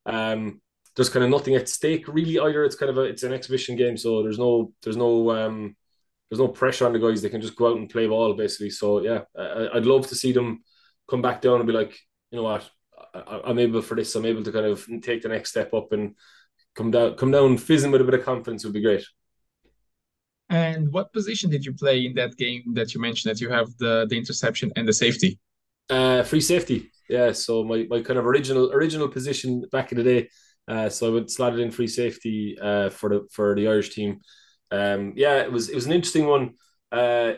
um, 0.06 0.60
there's 0.96 1.08
kind 1.08 1.24
of 1.24 1.30
nothing 1.30 1.54
at 1.54 1.68
stake 1.68 2.08
really 2.08 2.38
either. 2.38 2.64
It's 2.64 2.74
kind 2.74 2.90
of 2.90 2.98
a 2.98 3.02
it's 3.02 3.22
an 3.22 3.32
exhibition 3.32 3.76
game, 3.76 3.96
so 3.96 4.22
there's 4.22 4.38
no 4.38 4.72
there's 4.82 4.96
no 4.96 5.30
um, 5.30 5.76
there's 6.32 6.40
no 6.40 6.48
pressure 6.48 6.86
on 6.86 6.94
the 6.94 6.98
guys. 6.98 7.20
They 7.20 7.28
can 7.28 7.42
just 7.42 7.56
go 7.56 7.72
out 7.72 7.76
and 7.76 7.90
play 7.90 8.06
ball 8.06 8.32
basically. 8.32 8.70
So 8.70 9.02
yeah, 9.02 9.20
I, 9.38 9.68
would 9.74 9.84
love 9.84 10.06
to 10.06 10.14
see 10.14 10.32
them 10.32 10.62
come 11.06 11.20
back 11.20 11.42
down 11.42 11.56
and 11.56 11.66
be 11.66 11.74
like, 11.74 11.94
you 12.30 12.38
know 12.38 12.44
what, 12.44 12.70
I, 13.12 13.50
am 13.50 13.58
able 13.58 13.82
for 13.82 13.96
this. 13.96 14.14
I'm 14.14 14.24
able 14.24 14.42
to 14.42 14.50
kind 14.50 14.64
of 14.64 14.82
take 15.02 15.20
the 15.20 15.28
next 15.28 15.50
step 15.50 15.74
up 15.74 15.92
and 15.92 16.14
come 16.74 16.90
down, 16.90 17.16
come 17.16 17.32
down 17.32 17.58
fizzing 17.58 17.90
with 17.90 18.00
a 18.00 18.04
bit 18.04 18.14
of 18.14 18.24
confidence 18.24 18.64
would 18.64 18.72
be 18.72 18.80
great. 18.80 19.04
And 20.48 20.90
what 20.90 21.12
position 21.12 21.50
did 21.50 21.66
you 21.66 21.74
play 21.74 22.06
in 22.06 22.14
that 22.14 22.34
game 22.38 22.62
that 22.76 22.94
you 22.94 23.00
mentioned 23.02 23.30
that 23.30 23.42
you 23.42 23.50
have 23.50 23.68
the 23.76 24.06
the 24.08 24.16
interception 24.16 24.72
and 24.74 24.88
the 24.88 24.94
safety? 24.94 25.38
Uh, 25.90 26.22
free 26.22 26.40
safety. 26.40 26.90
Yeah. 27.10 27.32
So 27.32 27.62
my, 27.62 27.86
my 27.90 28.00
kind 28.00 28.18
of 28.18 28.24
original 28.24 28.72
original 28.72 29.08
position 29.08 29.66
back 29.70 29.92
in 29.92 29.98
the 29.98 30.04
day. 30.04 30.28
Uh, 30.66 30.88
so 30.88 31.08
I 31.08 31.10
would 31.10 31.30
slot 31.30 31.52
it 31.52 31.60
in 31.60 31.70
free 31.70 31.88
safety 31.88 32.56
uh, 32.58 32.88
for 32.88 33.10
the 33.10 33.28
for 33.30 33.54
the 33.54 33.68
Irish 33.68 33.94
team 33.94 34.20
um, 34.72 35.12
yeah, 35.16 35.36
it 35.42 35.52
was 35.52 35.68
it 35.68 35.74
was 35.74 35.86
an 35.86 35.92
interesting 35.92 36.26
one. 36.26 36.54
Uh, 36.90 37.34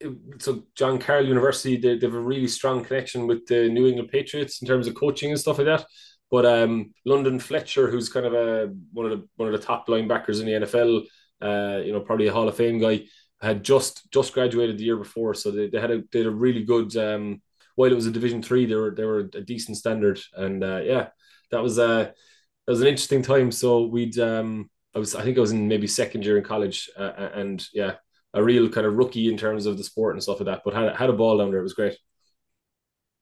it, 0.00 0.12
so 0.38 0.64
John 0.74 0.98
Carroll 0.98 1.26
University, 1.26 1.76
they, 1.76 1.98
they, 1.98 2.06
have 2.06 2.14
a 2.14 2.20
really 2.20 2.48
strong 2.48 2.84
connection 2.84 3.26
with 3.26 3.46
the 3.46 3.68
New 3.68 3.86
England 3.86 4.08
Patriots 4.10 4.62
in 4.62 4.66
terms 4.66 4.86
of 4.86 4.94
coaching 4.94 5.30
and 5.30 5.38
stuff 5.38 5.58
like 5.58 5.66
that. 5.66 5.84
But 6.30 6.46
um, 6.46 6.94
London 7.04 7.38
Fletcher, 7.38 7.90
who's 7.90 8.08
kind 8.08 8.24
of 8.24 8.32
a 8.32 8.72
one 8.92 9.04
of 9.04 9.12
the 9.12 9.28
one 9.36 9.52
of 9.52 9.60
the 9.60 9.64
top 9.64 9.86
linebackers 9.86 10.40
in 10.40 10.46
the 10.46 10.66
NFL, 10.66 11.02
uh, 11.42 11.82
you 11.84 11.92
know, 11.92 12.00
probably 12.00 12.28
a 12.28 12.32
Hall 12.32 12.48
of 12.48 12.56
Fame 12.56 12.80
guy, 12.80 13.02
had 13.42 13.62
just 13.62 14.10
just 14.10 14.32
graduated 14.32 14.78
the 14.78 14.84
year 14.84 14.96
before, 14.96 15.34
so 15.34 15.50
they, 15.50 15.68
they 15.68 15.80
had 15.80 15.90
a 15.90 16.02
had 16.12 16.26
a 16.26 16.30
really 16.30 16.64
good. 16.64 16.96
Um, 16.96 17.42
while 17.74 17.90
it 17.90 17.94
was 17.94 18.06
a 18.06 18.10
Division 18.10 18.42
three, 18.42 18.66
they 18.66 18.74
were 18.74 18.94
they 18.94 19.04
were 19.04 19.30
a 19.34 19.40
decent 19.40 19.76
standard, 19.76 20.20
and 20.34 20.64
uh, 20.64 20.80
yeah, 20.82 21.08
that 21.50 21.62
was 21.62 21.78
a 21.78 21.84
uh, 21.84 22.04
that 22.04 22.72
was 22.72 22.80
an 22.80 22.86
interesting 22.86 23.22
time. 23.22 23.50
So 23.52 23.86
we'd 23.86 24.18
um, 24.18 24.70
I 24.94 24.98
was 24.98 25.14
I 25.14 25.22
think 25.22 25.38
I 25.38 25.40
was 25.40 25.52
in 25.52 25.68
maybe 25.68 25.86
second 25.86 26.24
year 26.24 26.38
in 26.38 26.44
college, 26.44 26.90
uh, 26.98 27.30
and 27.34 27.64
yeah, 27.72 27.94
a 28.34 28.42
real 28.42 28.68
kind 28.68 28.86
of 28.86 28.94
rookie 28.94 29.28
in 29.30 29.36
terms 29.36 29.66
of 29.66 29.78
the 29.78 29.84
sport 29.84 30.14
and 30.14 30.22
stuff 30.22 30.40
like 30.40 30.46
that. 30.46 30.62
But 30.64 30.74
had 30.74 30.96
had 30.96 31.10
a 31.10 31.14
ball 31.14 31.38
down 31.38 31.50
there, 31.50 31.60
it 31.60 31.64
was 31.64 31.74
great. 31.74 31.96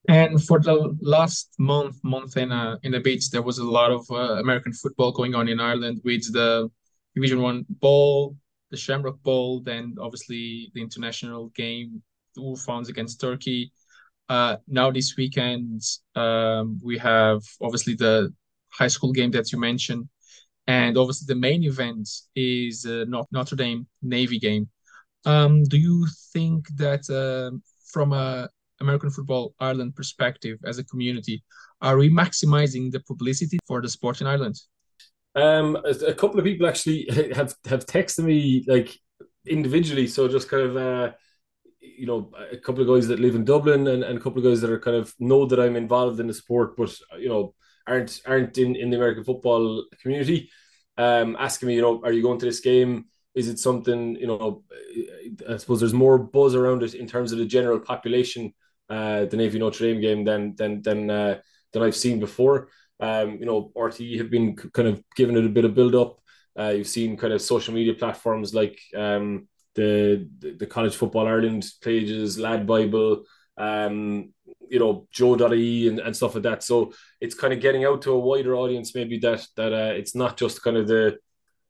And 0.09 0.43
for 0.43 0.59
the 0.59 0.97
last 1.01 1.55
month, 1.59 1.97
month 2.03 2.37
in 2.37 2.53
uh, 2.53 2.79
in 2.83 2.93
the 2.93 3.01
beach, 3.01 3.31
there 3.31 3.43
was 3.43 3.59
a 3.59 3.65
lot 3.65 3.91
of 3.91 4.07
uh, 4.11 4.41
American 4.41 4.73
football 4.73 5.13
going 5.13 5.35
on 5.35 5.49
in 5.49 5.61
Ireland 5.61 6.01
with 6.05 6.33
the 6.33 6.71
Division 7.15 7.43
One 7.43 7.67
Bowl, 7.69 8.37
the 8.71 8.77
Shamrock 8.77 9.23
Bowl, 9.23 9.61
then 9.61 9.97
obviously 10.01 10.71
the 10.75 10.81
international 10.81 11.49
game, 11.49 12.03
the 12.35 12.43
Wolfhounds 12.43 12.89
against 12.89 13.21
Turkey. 13.21 13.73
Uh, 14.29 14.57
now 14.69 14.91
this 14.91 15.17
weekend, 15.17 15.83
um, 16.15 16.81
we 16.83 16.97
have 16.97 17.43
obviously 17.61 17.95
the 17.95 18.33
high 18.69 18.89
school 18.89 19.13
game 19.13 19.33
that 19.33 19.53
you 19.53 19.59
mentioned, 19.59 20.09
and 20.67 20.97
obviously 20.97 21.27
the 21.33 21.41
main 21.41 21.65
event 21.65 22.09
is 22.35 22.87
uh, 22.87 23.05
Notre 23.33 23.57
Dame 23.57 23.87
Navy 24.03 24.39
game. 24.39 24.69
Um, 25.25 25.65
do 25.65 25.77
you 25.77 26.07
think 26.33 26.69
that 26.77 27.09
uh, 27.11 27.57
from 27.87 28.13
a 28.13 28.49
American 28.81 29.11
Football 29.11 29.55
Ireland 29.61 29.95
perspective 29.95 30.59
as 30.65 30.79
a 30.79 30.85
community, 30.85 31.43
are 31.83 31.97
we 31.97 32.11
maximizing 32.11 32.91
the 32.91 33.01
publicity 33.01 33.59
for 33.67 33.83
the 33.83 33.89
sport 33.89 34.21
in 34.21 34.27
Ireland? 34.27 34.61
Um, 35.35 35.77
a 35.85 36.15
couple 36.15 36.39
of 36.39 36.45
people 36.45 36.67
actually 36.67 37.07
have 37.35 37.55
have 37.67 37.87
texted 37.87 38.25
me 38.25 38.65
like 38.67 38.99
individually, 39.47 40.07
so 40.07 40.29
just 40.29 40.49
kind 40.49 40.63
of 40.63 40.77
uh, 40.77 41.13
you 41.81 42.07
know 42.07 42.33
a 42.51 42.57
couple 42.57 42.83
of 42.83 42.89
guys 42.89 43.09
that 43.09 43.21
live 43.21 43.35
in 43.35 43.45
Dublin 43.45 43.87
and, 43.87 44.03
and 44.03 44.19
a 44.19 44.21
couple 44.21 44.39
of 44.39 44.45
guys 44.45 44.61
that 44.61 44.71
are 44.71 44.81
kind 44.81 44.97
of 44.97 45.15
know 45.19 45.47
that 45.47 45.61
I'm 45.61 45.77
involved 45.77 46.21
in 46.21 46.27
the 46.27 46.35
sport, 46.35 46.77
but 46.77 46.95
you 47.19 47.29
know 47.29 47.55
aren't 47.87 48.21
aren't 48.27 48.57
in, 48.59 48.77
in 48.77 48.91
the 48.91 48.97
American 48.97 49.25
football 49.25 49.85
community, 50.03 50.51
um, 50.97 51.37
asking 51.39 51.69
me, 51.69 51.75
you 51.75 51.83
know, 51.83 52.01
are 52.05 52.13
you 52.13 52.23
going 52.23 52.39
to 52.39 52.47
this 52.47 52.61
game? 52.61 53.07
Is 53.35 53.49
it 53.49 53.59
something, 53.59 54.17
you 54.17 54.27
know, 54.27 54.65
I 55.49 55.57
suppose 55.57 55.81
there's 55.81 55.93
more 55.93 56.19
buzz 56.19 56.55
around 56.55 56.83
it 56.83 56.95
in 56.95 57.07
terms 57.07 57.33
of 57.33 57.39
the 57.39 57.45
general 57.45 57.79
population, 57.79 58.53
uh, 58.89 59.27
the 59.27 59.37
Navy 59.37 59.59
Notre 59.59 59.87
Dame 59.87 60.01
game 60.01 60.25
than 60.25 60.55
than 60.57 60.83
than 60.83 61.11
uh, 61.11 61.39
than 61.73 61.83
I've 61.83 61.97
seen 61.97 62.21
before. 62.21 62.69
Um, 62.99 63.39
you 63.39 63.47
know, 63.47 63.73
RTÉ 63.77 64.19
have 64.19 64.31
been 64.31 64.57
kind 64.57 64.89
of 64.89 65.03
giving 65.17 65.37
it 65.37 65.45
a 65.45 65.49
bit 65.49 65.65
of 65.65 65.75
build 65.75 65.95
up. 65.95 66.21
Uh, 66.59 66.69
you've 66.69 66.89
seen 66.89 67.17
kind 67.17 67.33
of 67.33 67.41
social 67.41 67.73
media 67.73 67.95
platforms 67.95 68.53
like 68.53 68.79
um, 68.95 69.49
the, 69.75 70.29
the, 70.39 70.53
the 70.53 70.67
College 70.67 70.95
Football 70.95 71.27
Ireland 71.27 71.65
pages, 71.81 72.39
Lad 72.39 72.67
Bible, 72.67 73.25
um, 73.57 74.33
you 74.71 74.79
know 74.79 75.07
Joe.ie 75.11 75.89
and, 75.89 75.99
and 75.99 76.17
stuff 76.17 76.35
like 76.35 76.45
that. 76.45 76.63
So 76.63 76.93
it's 77.21 77.35
kind 77.35 77.53
of 77.53 77.61
getting 77.61 77.85
out 77.85 78.03
to 78.03 78.13
a 78.13 78.19
wider 78.19 78.55
audience, 78.55 78.95
maybe 78.95 79.19
that 79.19 79.47
that 79.57 79.73
uh, 79.73 79.93
it's 79.95 80.15
not 80.15 80.37
just 80.37 80.63
kind 80.63 80.77
of 80.77 80.87
the 80.87 81.19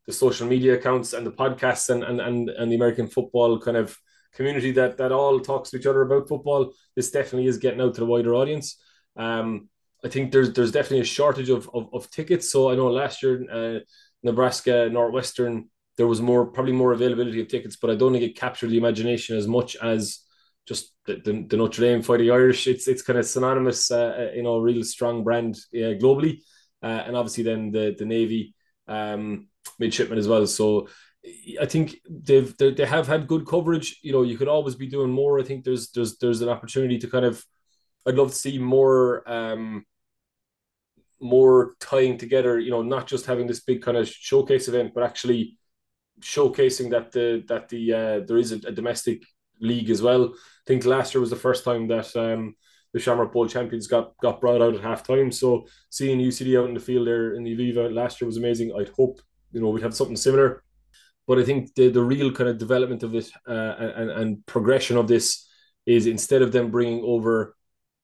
the 0.06 0.12
social 0.12 0.46
media 0.46 0.74
accounts 0.74 1.12
and 1.12 1.26
the 1.26 1.32
podcasts 1.32 1.88
and 1.90 2.04
and 2.04 2.20
and, 2.20 2.50
and 2.50 2.70
the 2.70 2.76
American 2.76 3.08
football 3.08 3.58
kind 3.58 3.76
of 3.76 3.96
community 4.34 4.70
that 4.72 4.96
that 4.98 5.12
all 5.12 5.40
talks 5.40 5.70
to 5.70 5.78
each 5.78 5.86
other 5.86 6.02
about 6.02 6.28
football. 6.28 6.72
This 6.94 7.10
definitely 7.10 7.48
is 7.48 7.58
getting 7.58 7.80
out 7.80 7.94
to 7.94 8.00
the 8.00 8.06
wider 8.06 8.34
audience. 8.34 8.80
Um, 9.16 9.68
I 10.04 10.08
think 10.08 10.32
there's 10.32 10.52
there's 10.52 10.72
definitely 10.72 11.00
a 11.00 11.04
shortage 11.04 11.48
of 11.48 11.68
of, 11.74 11.88
of 11.92 12.10
tickets. 12.10 12.50
So 12.50 12.70
I 12.70 12.74
know 12.74 12.88
last 12.88 13.22
year, 13.22 13.44
uh, 13.50 13.80
Nebraska 14.22 14.88
Northwestern, 14.90 15.68
there 15.96 16.06
was 16.06 16.20
more 16.20 16.46
probably 16.46 16.72
more 16.72 16.92
availability 16.92 17.40
of 17.40 17.48
tickets, 17.48 17.76
but 17.76 17.90
I 17.90 17.96
don't 17.96 18.12
think 18.12 18.24
it 18.24 18.36
captured 18.36 18.70
the 18.70 18.78
imagination 18.78 19.36
as 19.36 19.46
much 19.46 19.76
as 19.76 20.20
just 20.66 20.92
the, 21.06 21.16
the, 21.16 21.46
the 21.48 21.56
Notre 21.56 21.82
Dame 21.82 22.02
Fighting 22.02 22.30
Irish. 22.30 22.66
It's 22.66 22.88
it's 22.88 23.02
kind 23.02 23.18
of 23.18 23.26
synonymous, 23.26 23.90
uh, 23.90 24.30
you 24.34 24.42
know, 24.42 24.58
real 24.58 24.82
strong 24.84 25.24
brand 25.24 25.56
uh, 25.74 25.96
globally, 25.98 26.40
uh, 26.82 27.02
and 27.06 27.16
obviously 27.16 27.44
then 27.44 27.70
the 27.70 27.94
the 27.98 28.04
Navy 28.04 28.54
um, 28.88 29.48
midshipmen 29.78 30.18
as 30.18 30.28
well. 30.28 30.46
So 30.46 30.88
I 31.60 31.66
think 31.66 31.96
they've 32.08 32.56
they 32.56 32.86
have 32.86 33.06
had 33.06 33.26
good 33.26 33.46
coverage. 33.46 33.98
You 34.02 34.12
know, 34.12 34.22
you 34.22 34.38
could 34.38 34.48
always 34.48 34.74
be 34.74 34.86
doing 34.86 35.10
more. 35.10 35.38
I 35.38 35.42
think 35.42 35.64
there's 35.64 35.90
there's 35.90 36.18
there's 36.18 36.40
an 36.40 36.48
opportunity 36.48 36.98
to 36.98 37.08
kind 37.08 37.24
of. 37.24 37.44
I'd 38.06 38.14
love 38.14 38.30
to 38.30 38.34
see 38.34 38.58
more 38.58 39.30
um, 39.30 39.84
more 41.20 41.74
tying 41.80 42.16
together. 42.16 42.58
You 42.58 42.70
know, 42.70 42.82
not 42.82 43.06
just 43.06 43.26
having 43.26 43.46
this 43.46 43.60
big 43.60 43.82
kind 43.82 43.96
of 43.96 44.08
showcase 44.08 44.68
event, 44.68 44.92
but 44.94 45.04
actually 45.04 45.58
showcasing 46.20 46.90
that 46.90 47.12
the 47.12 47.44
that 47.48 47.68
the 47.68 47.92
uh, 47.92 48.20
there 48.26 48.38
is 48.38 48.52
a, 48.52 48.56
a 48.66 48.72
domestic 48.72 49.22
league 49.60 49.90
as 49.90 50.02
well. 50.02 50.32
I 50.34 50.64
think 50.66 50.84
last 50.84 51.14
year 51.14 51.20
was 51.20 51.30
the 51.30 51.36
first 51.36 51.64
time 51.64 51.88
that 51.88 52.14
um, 52.16 52.54
the 52.92 53.00
Shamrock 53.00 53.32
Bowl 53.32 53.46
champions 53.46 53.86
got 53.86 54.16
got 54.22 54.40
brought 54.40 54.62
out 54.62 54.74
at 54.74 54.82
halftime. 54.82 55.32
So 55.32 55.66
seeing 55.90 56.18
UCD 56.18 56.60
out 56.60 56.68
in 56.68 56.74
the 56.74 56.80
field 56.80 57.06
there 57.06 57.34
in 57.34 57.44
the 57.44 57.56
Aviva 57.56 57.92
last 57.92 58.20
year 58.20 58.26
was 58.26 58.36
amazing. 58.36 58.72
I'd 58.78 58.90
hope 58.90 59.20
you 59.52 59.60
know 59.60 59.68
we'd 59.68 59.82
have 59.82 59.94
something 59.94 60.16
similar 60.16 60.62
but 61.30 61.38
I 61.38 61.44
think 61.44 61.72
the, 61.76 61.90
the 61.90 62.02
real 62.02 62.32
kind 62.32 62.50
of 62.50 62.58
development 62.58 63.04
of 63.04 63.12
this 63.12 63.30
uh, 63.48 63.52
and, 63.52 64.10
and 64.10 64.46
progression 64.46 64.96
of 64.96 65.06
this 65.06 65.48
is 65.86 66.08
instead 66.08 66.42
of 66.42 66.50
them 66.50 66.72
bringing 66.72 67.04
over 67.04 67.54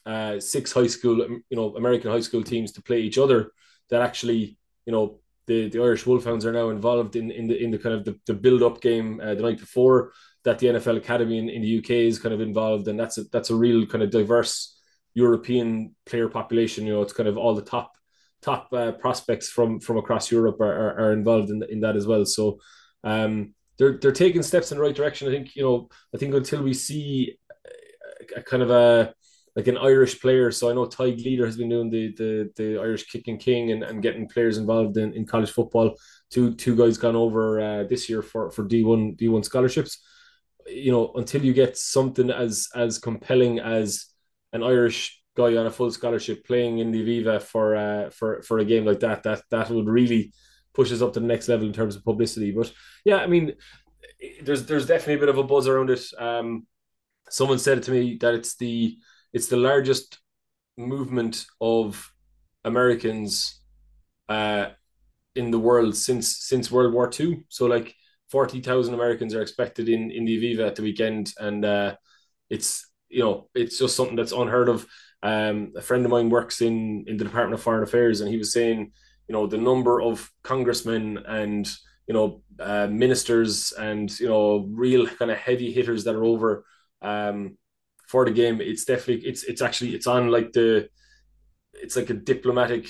uh, 0.07 0.39
six 0.39 0.71
high 0.71 0.87
school, 0.87 1.19
you 1.19 1.57
know, 1.57 1.75
American 1.75 2.13
high 2.13 2.21
school 2.21 2.45
teams 2.45 2.71
to 2.71 2.83
play 2.83 3.01
each 3.01 3.19
other, 3.19 3.51
that 3.91 4.01
actually, 4.01 4.57
you 4.85 4.93
know, 4.93 5.19
the, 5.49 5.69
the 5.69 5.83
Irish 5.83 6.07
Wolfhounds 6.07 6.47
are 6.47 6.53
now 6.53 6.69
involved 6.69 7.17
in, 7.17 7.33
in 7.33 7.49
the 7.49 7.61
in 7.61 7.73
the 7.73 7.79
kind 7.79 7.97
of 7.97 8.05
the, 8.05 8.17
the 8.27 8.35
build 8.35 8.63
up 8.63 8.81
game 8.81 9.21
uh, 9.21 9.35
the 9.35 9.43
night 9.43 9.59
before 9.59 10.13
that 10.47 10.61
the 10.61 10.69
NFL 10.69 10.97
Academy 10.97 11.39
in, 11.39 11.49
in 11.49 11.61
the 11.61 11.79
UK 11.79 11.91
is 11.91 12.21
kind 12.21 12.33
of 12.33 12.41
involved, 12.41 12.87
and 12.87 12.99
that's 12.99 13.19
a 13.19 13.25
that's 13.33 13.51
a 13.51 13.55
real 13.55 13.85
kind 13.85 14.03
of 14.03 14.11
diverse 14.11 14.79
European 15.13 15.95
player 16.07 16.29
population. 16.29 16.87
You 16.87 16.95
know, 16.95 17.03
it's 17.03 17.13
kind 17.13 17.29
of 17.29 17.37
all 17.37 17.55
the 17.55 17.63
top 17.63 17.93
top 18.43 18.69
uh, 18.73 18.93
prospects 18.93 19.49
from 19.49 19.81
from 19.81 19.97
across 19.99 20.31
Europe 20.31 20.61
are, 20.61 20.73
are, 20.73 21.01
are 21.01 21.13
involved 21.13 21.51
in 21.51 21.65
in 21.69 21.81
that 21.81 21.97
as 21.97 22.07
well. 22.07 22.25
So 22.25 22.61
um, 23.03 23.55
they're 23.77 23.99
they're 23.99 24.13
taking 24.13 24.45
steps 24.45 24.71
in 24.71 24.79
the 24.79 24.85
right 24.85 24.95
direction. 24.95 25.29
I 25.29 25.33
think 25.33 25.57
you 25.57 25.65
know. 25.65 25.89
I 26.15 26.19
think 26.19 26.33
until 26.33 26.63
we 26.63 26.75
see 26.75 27.37
a, 28.37 28.39
a 28.39 28.43
kind 28.43 28.63
of 28.63 28.71
a 28.71 29.13
like 29.57 29.67
an 29.67 29.79
Irish 29.79 30.21
player. 30.21 30.53
So 30.53 30.71
I 30.71 30.75
know 30.75 30.87
Tadhg 30.87 31.25
Leader 31.25 31.45
has 31.45 31.57
been 31.57 31.71
doing 31.71 31.91
the 31.91 32.15
the, 32.15 32.53
the 32.55 32.79
Irish 32.79 33.07
kicking 33.07 33.39
king 33.39 33.73
and, 33.73 33.83
and 33.83 34.01
getting 34.01 34.29
players 34.29 34.59
involved 34.59 34.97
in, 34.97 35.13
in 35.13 35.27
college 35.27 35.51
football. 35.51 35.97
Two 36.31 36.55
two 36.55 36.77
guys 36.77 36.99
gone 36.99 37.17
over 37.17 37.61
uh, 37.61 37.83
this 37.85 38.09
year 38.09 38.23
for 38.23 38.53
for 38.53 38.65
D 38.65 38.85
one 38.85 39.15
D 39.15 39.29
one 39.29 39.43
scholarships. 39.43 39.99
You 40.69 40.93
know, 40.93 41.13
until 41.15 41.45
you 41.45 41.53
get 41.53 41.77
something 41.77 42.31
as 42.31 42.69
as 42.75 42.99
compelling 42.99 43.61
as 43.61 44.07
an 44.53 44.63
Irish 44.63 45.23
guy 45.37 45.57
on 45.57 45.67
a 45.67 45.71
full 45.71 45.91
scholarship 45.91 46.47
playing 46.47 46.79
in 46.79 46.91
the 46.91 47.03
Aviva 47.03 47.41
for 47.41 47.77
uh, 47.77 48.11
for 48.11 48.43
for 48.43 48.59
a 48.59 48.65
game 48.65 48.85
like 48.85 49.01
that, 49.01 49.23
that 49.23 49.43
that 49.51 49.71
would 49.71 49.87
really 49.89 50.33
pushes 50.75 51.03
up 51.03 51.13
to 51.15 51.21
the 51.21 51.27
next 51.27 51.49
level 51.49 51.67
in 51.67 51.73
terms 51.73 51.97
of 51.97 52.05
publicity. 52.05 52.53
But 52.53 52.73
yeah, 53.05 53.17
I 53.17 53.27
mean, 53.27 53.55
there's 54.43 54.67
there's 54.67 54.87
definitely 54.87 55.15
a 55.15 55.19
bit 55.19 55.29
of 55.29 55.39
a 55.39 55.43
buzz 55.43 55.69
around 55.69 55.91
it. 55.91 56.05
Um, 56.19 56.67
someone 57.29 57.59
said 57.59 57.83
to 57.85 57.91
me 57.91 58.17
that 58.21 58.35
it's 58.35 58.57
the 58.57 58.97
it's 59.33 59.49
the 59.49 59.57
largest 59.57 60.19
movement 60.77 61.47
of 61.61 62.13
Americans 62.65 63.61
uh, 64.29 64.67
in 65.35 65.51
the 65.51 65.59
world 65.59 65.97
since 65.97 66.37
since 66.37 66.71
World 66.71 66.93
War 66.93 67.11
II. 67.19 67.45
So 67.49 67.67
like 67.67 67.95
forty 68.31 68.61
thousand 68.61 68.95
Americans 68.95 69.35
are 69.35 69.43
expected 69.43 69.89
in 69.89 70.11
in 70.11 70.25
the 70.25 70.39
Aviva 70.39 70.67
at 70.67 70.77
the 70.77 70.83
weekend, 70.83 71.33
and 71.39 71.65
uh, 71.65 71.97
it's 72.51 72.87
you 73.09 73.23
know 73.23 73.49
it's 73.55 73.79
just 73.79 73.97
something 73.97 74.17
that's 74.17 74.33
unheard 74.33 74.69
of. 74.69 74.87
Um, 75.23 75.73
a 75.75 75.83
friend 75.83 76.05
of 76.05 76.11
mine 76.11 76.31
works 76.31 76.61
in 76.61 77.05
in 77.07 77.17
the 77.17 77.25
Department 77.25 77.55
of 77.55 77.63
Foreign 77.63 77.83
Affairs, 77.83 78.21
and 78.21 78.31
he 78.31 78.37
was 78.37 78.53
saying 78.53 78.93
you 79.29 79.33
know 79.33 79.47
the 79.47 79.59
number 79.59 80.01
of 80.01 80.31
congressmen 80.43 81.19
and 81.27 81.69
you 82.07 82.15
know 82.15 82.43
uh, 82.61 82.87
ministers 82.87 83.73
and 83.73 84.19
you 84.21 84.29
know 84.29 84.67
real 84.71 85.07
kind 85.07 85.31
of 85.31 85.39
heavy 85.39 85.73
hitters 85.73 86.05
that 86.05 86.15
are 86.15 86.25
over 86.25 86.65
um, 87.03 87.57
for 88.09 88.25
the 88.25 88.31
game. 88.31 88.61
It's 88.61 88.85
definitely 88.85 89.27
it's 89.27 89.45
it's 89.45 89.63
actually 89.63 89.95
it's 89.95 90.07
on 90.07 90.29
like 90.31 90.53
the 90.53 90.89
it's 91.73 91.97
like 91.97 92.11
a 92.11 92.15
diplomatic 92.15 92.89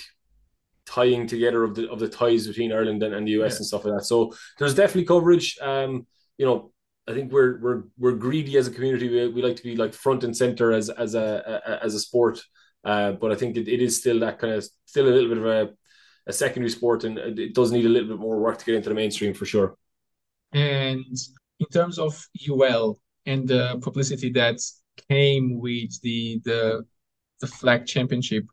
tying 0.87 1.27
together 1.27 1.64
of 1.64 1.75
the 1.75 1.90
of 1.90 1.99
the 1.99 2.09
ties 2.09 2.46
between 2.46 2.72
Ireland 2.72 3.03
and, 3.03 3.14
and 3.14 3.27
the 3.27 3.33
US 3.33 3.53
yeah. 3.53 3.57
and 3.59 3.66
stuff 3.66 3.85
like 3.85 3.94
that. 3.94 4.05
So 4.05 4.35
there's 4.59 4.75
definitely 4.75 5.05
coverage. 5.05 5.59
Um, 5.61 6.07
you 6.38 6.46
know, 6.46 6.72
I 7.09 7.12
think 7.12 7.33
we're 7.33 7.59
we're 7.61 7.83
we're 7.99 8.12
greedy 8.12 8.57
as 8.57 8.66
a 8.66 8.72
community. 8.72 9.09
We, 9.09 9.29
we 9.29 9.42
like 9.42 9.57
to 9.57 9.62
be 9.62 9.77
like 9.77 9.92
front 9.92 10.25
and 10.25 10.37
center 10.37 10.72
as 10.72 10.88
as 10.90 11.14
a, 11.14 11.61
a 11.66 11.85
as 11.85 11.94
a 11.94 12.01
sport. 12.01 12.40
Uh, 12.85 13.12
but 13.12 13.33
I 13.33 13.35
think 13.35 13.57
it, 13.57 13.68
it 13.68 13.83
is 13.83 13.99
still 13.99 14.20
that 14.20 14.38
kind 14.38 14.55
of 14.55 14.66
still 14.85 15.09
a 15.09 15.11
little 15.11 15.29
bit 15.29 15.38
of 15.38 15.46
a 15.46 15.70
a 16.29 16.33
secondary 16.33 16.70
sport, 16.70 17.05
and 17.05 17.18
it 17.18 17.55
does 17.55 17.70
need 17.70 17.87
a 17.87 17.88
little 17.88 18.09
bit 18.09 18.18
more 18.18 18.38
work 18.38 18.59
to 18.59 18.64
get 18.64 18.75
into 18.75 18.88
the 18.88 18.94
mainstream 18.94 19.35
for 19.35 19.44
sure. 19.44 19.77
And 20.53 21.05
in 21.61 21.66
terms 21.72 21.99
of 21.99 22.27
UL 22.49 22.99
and 23.27 23.46
the 23.46 23.79
publicity 23.83 24.31
that 24.33 24.59
came 25.09 25.61
with 25.61 26.01
the 26.03 26.40
the 26.44 26.85
the 27.40 27.46
flag 27.46 27.87
championship, 27.87 28.44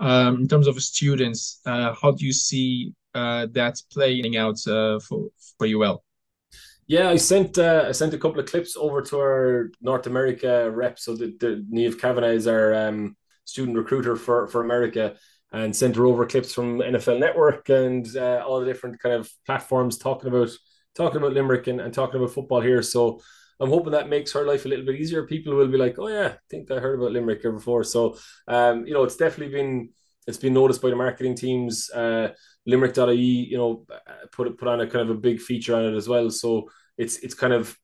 um, 0.00 0.40
in 0.40 0.48
terms 0.48 0.66
of 0.66 0.80
students, 0.82 1.60
uh, 1.66 1.94
how 2.00 2.12
do 2.12 2.24
you 2.26 2.32
see 2.32 2.92
uh, 3.14 3.46
that 3.52 3.80
playing 3.90 4.36
out 4.36 4.58
uh, 4.66 4.98
for 5.00 5.28
for 5.58 5.66
UL? 5.66 6.02
Yeah, 6.86 7.08
I 7.08 7.16
sent 7.16 7.58
uh, 7.58 7.86
I 7.88 7.92
sent 7.92 8.14
a 8.14 8.18
couple 8.18 8.38
of 8.38 8.46
clips 8.46 8.76
over 8.76 9.02
to 9.02 9.18
our 9.18 9.70
North 9.80 10.06
America 10.06 10.70
rep. 10.70 10.98
So 10.98 11.16
the, 11.16 11.36
the 11.40 11.64
Neve 11.68 12.00
Kavanagh 12.00 12.34
is 12.34 12.46
our 12.46 12.74
um, 12.74 13.16
student 13.44 13.76
recruiter 13.76 14.16
for 14.16 14.46
for 14.48 14.60
America, 14.62 15.16
and 15.52 15.74
sent 15.74 15.96
her 15.96 16.06
over 16.06 16.26
clips 16.26 16.52
from 16.52 16.78
NFL 16.78 17.18
Network 17.18 17.68
and 17.70 18.06
uh, 18.16 18.44
all 18.46 18.60
the 18.60 18.66
different 18.66 19.00
kind 19.00 19.14
of 19.14 19.30
platforms 19.46 19.98
talking 19.98 20.28
about 20.28 20.50
talking 20.94 21.18
about 21.18 21.32
Limerick 21.32 21.66
and, 21.66 21.80
and 21.80 21.92
talking 21.92 22.20
about 22.20 22.32
football 22.32 22.60
here. 22.60 22.82
So 22.82 23.20
I'm 23.60 23.70
hoping 23.70 23.92
that 23.92 24.08
makes 24.08 24.32
her 24.32 24.44
life 24.44 24.64
a 24.64 24.68
little 24.68 24.84
bit 24.84 25.00
easier. 25.00 25.26
People 25.26 25.54
will 25.54 25.68
be 25.68 25.78
like, 25.78 25.98
"Oh 25.98 26.08
yeah, 26.08 26.28
I 26.34 26.38
think 26.50 26.70
I 26.70 26.78
heard 26.78 26.98
about 26.98 27.12
Limerick 27.12 27.42
here 27.42 27.52
before." 27.52 27.84
So 27.84 28.16
um, 28.48 28.86
you 28.86 28.94
know, 28.94 29.04
it's 29.04 29.16
definitely 29.16 29.54
been 29.54 29.90
it's 30.26 30.38
been 30.38 30.54
noticed 30.54 30.82
by 30.82 30.90
the 30.90 30.96
marketing 30.96 31.36
teams. 31.36 31.90
Uh, 31.90 32.28
Limerick.ie, 32.66 33.14
you 33.14 33.56
know, 33.56 33.86
put 34.32 34.58
put 34.58 34.68
on 34.68 34.80
a 34.80 34.86
kind 34.86 35.08
of 35.08 35.16
a 35.16 35.20
big 35.20 35.40
feature 35.40 35.74
on 35.76 35.84
it 35.84 35.96
as 35.96 36.08
well. 36.08 36.30
So 36.30 36.68
it's 36.98 37.18
it's 37.18 37.34
kind 37.34 37.52
of 37.52 37.76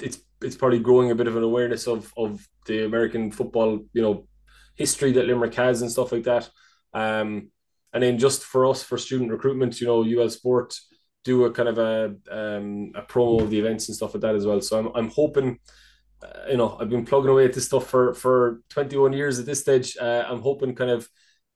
it's 0.00 0.18
it's 0.42 0.56
probably 0.56 0.78
growing 0.78 1.10
a 1.10 1.14
bit 1.14 1.26
of 1.26 1.36
an 1.36 1.42
awareness 1.42 1.86
of 1.86 2.12
of 2.16 2.46
the 2.66 2.84
American 2.84 3.30
football, 3.30 3.80
you 3.92 4.02
know, 4.02 4.28
history 4.74 5.12
that 5.12 5.26
Limerick 5.26 5.54
has 5.54 5.82
and 5.82 5.90
stuff 5.90 6.12
like 6.12 6.24
that. 6.24 6.48
Um, 6.92 7.50
and 7.92 8.02
then 8.02 8.18
just 8.18 8.44
for 8.44 8.66
us 8.66 8.82
for 8.82 8.98
student 8.98 9.30
recruitment, 9.30 9.80
you 9.80 9.86
know, 9.86 10.04
UL 10.04 10.28
Sport 10.28 10.78
do 11.26 11.44
a 11.44 11.50
kind 11.50 11.68
of 11.68 11.78
a 11.78 12.14
um, 12.30 12.92
a 12.94 13.02
promo 13.02 13.42
of 13.42 13.50
the 13.50 13.58
events 13.58 13.88
and 13.88 13.96
stuff 13.96 14.14
like 14.14 14.20
that 14.22 14.36
as 14.36 14.46
well. 14.46 14.60
So 14.60 14.78
I'm 14.78 14.88
I'm 14.94 15.10
hoping. 15.10 15.58
Uh, 16.22 16.48
you 16.48 16.56
know, 16.56 16.78
I've 16.80 16.88
been 16.88 17.04
plugging 17.04 17.30
away 17.30 17.44
at 17.44 17.52
this 17.52 17.66
stuff 17.66 17.86
for 17.88 18.14
for 18.14 18.62
21 18.70 19.12
years 19.12 19.38
at 19.38 19.44
this 19.44 19.60
stage. 19.60 19.98
Uh, 20.00 20.24
I'm 20.26 20.40
hoping 20.40 20.74
kind 20.74 20.90
of 20.90 21.06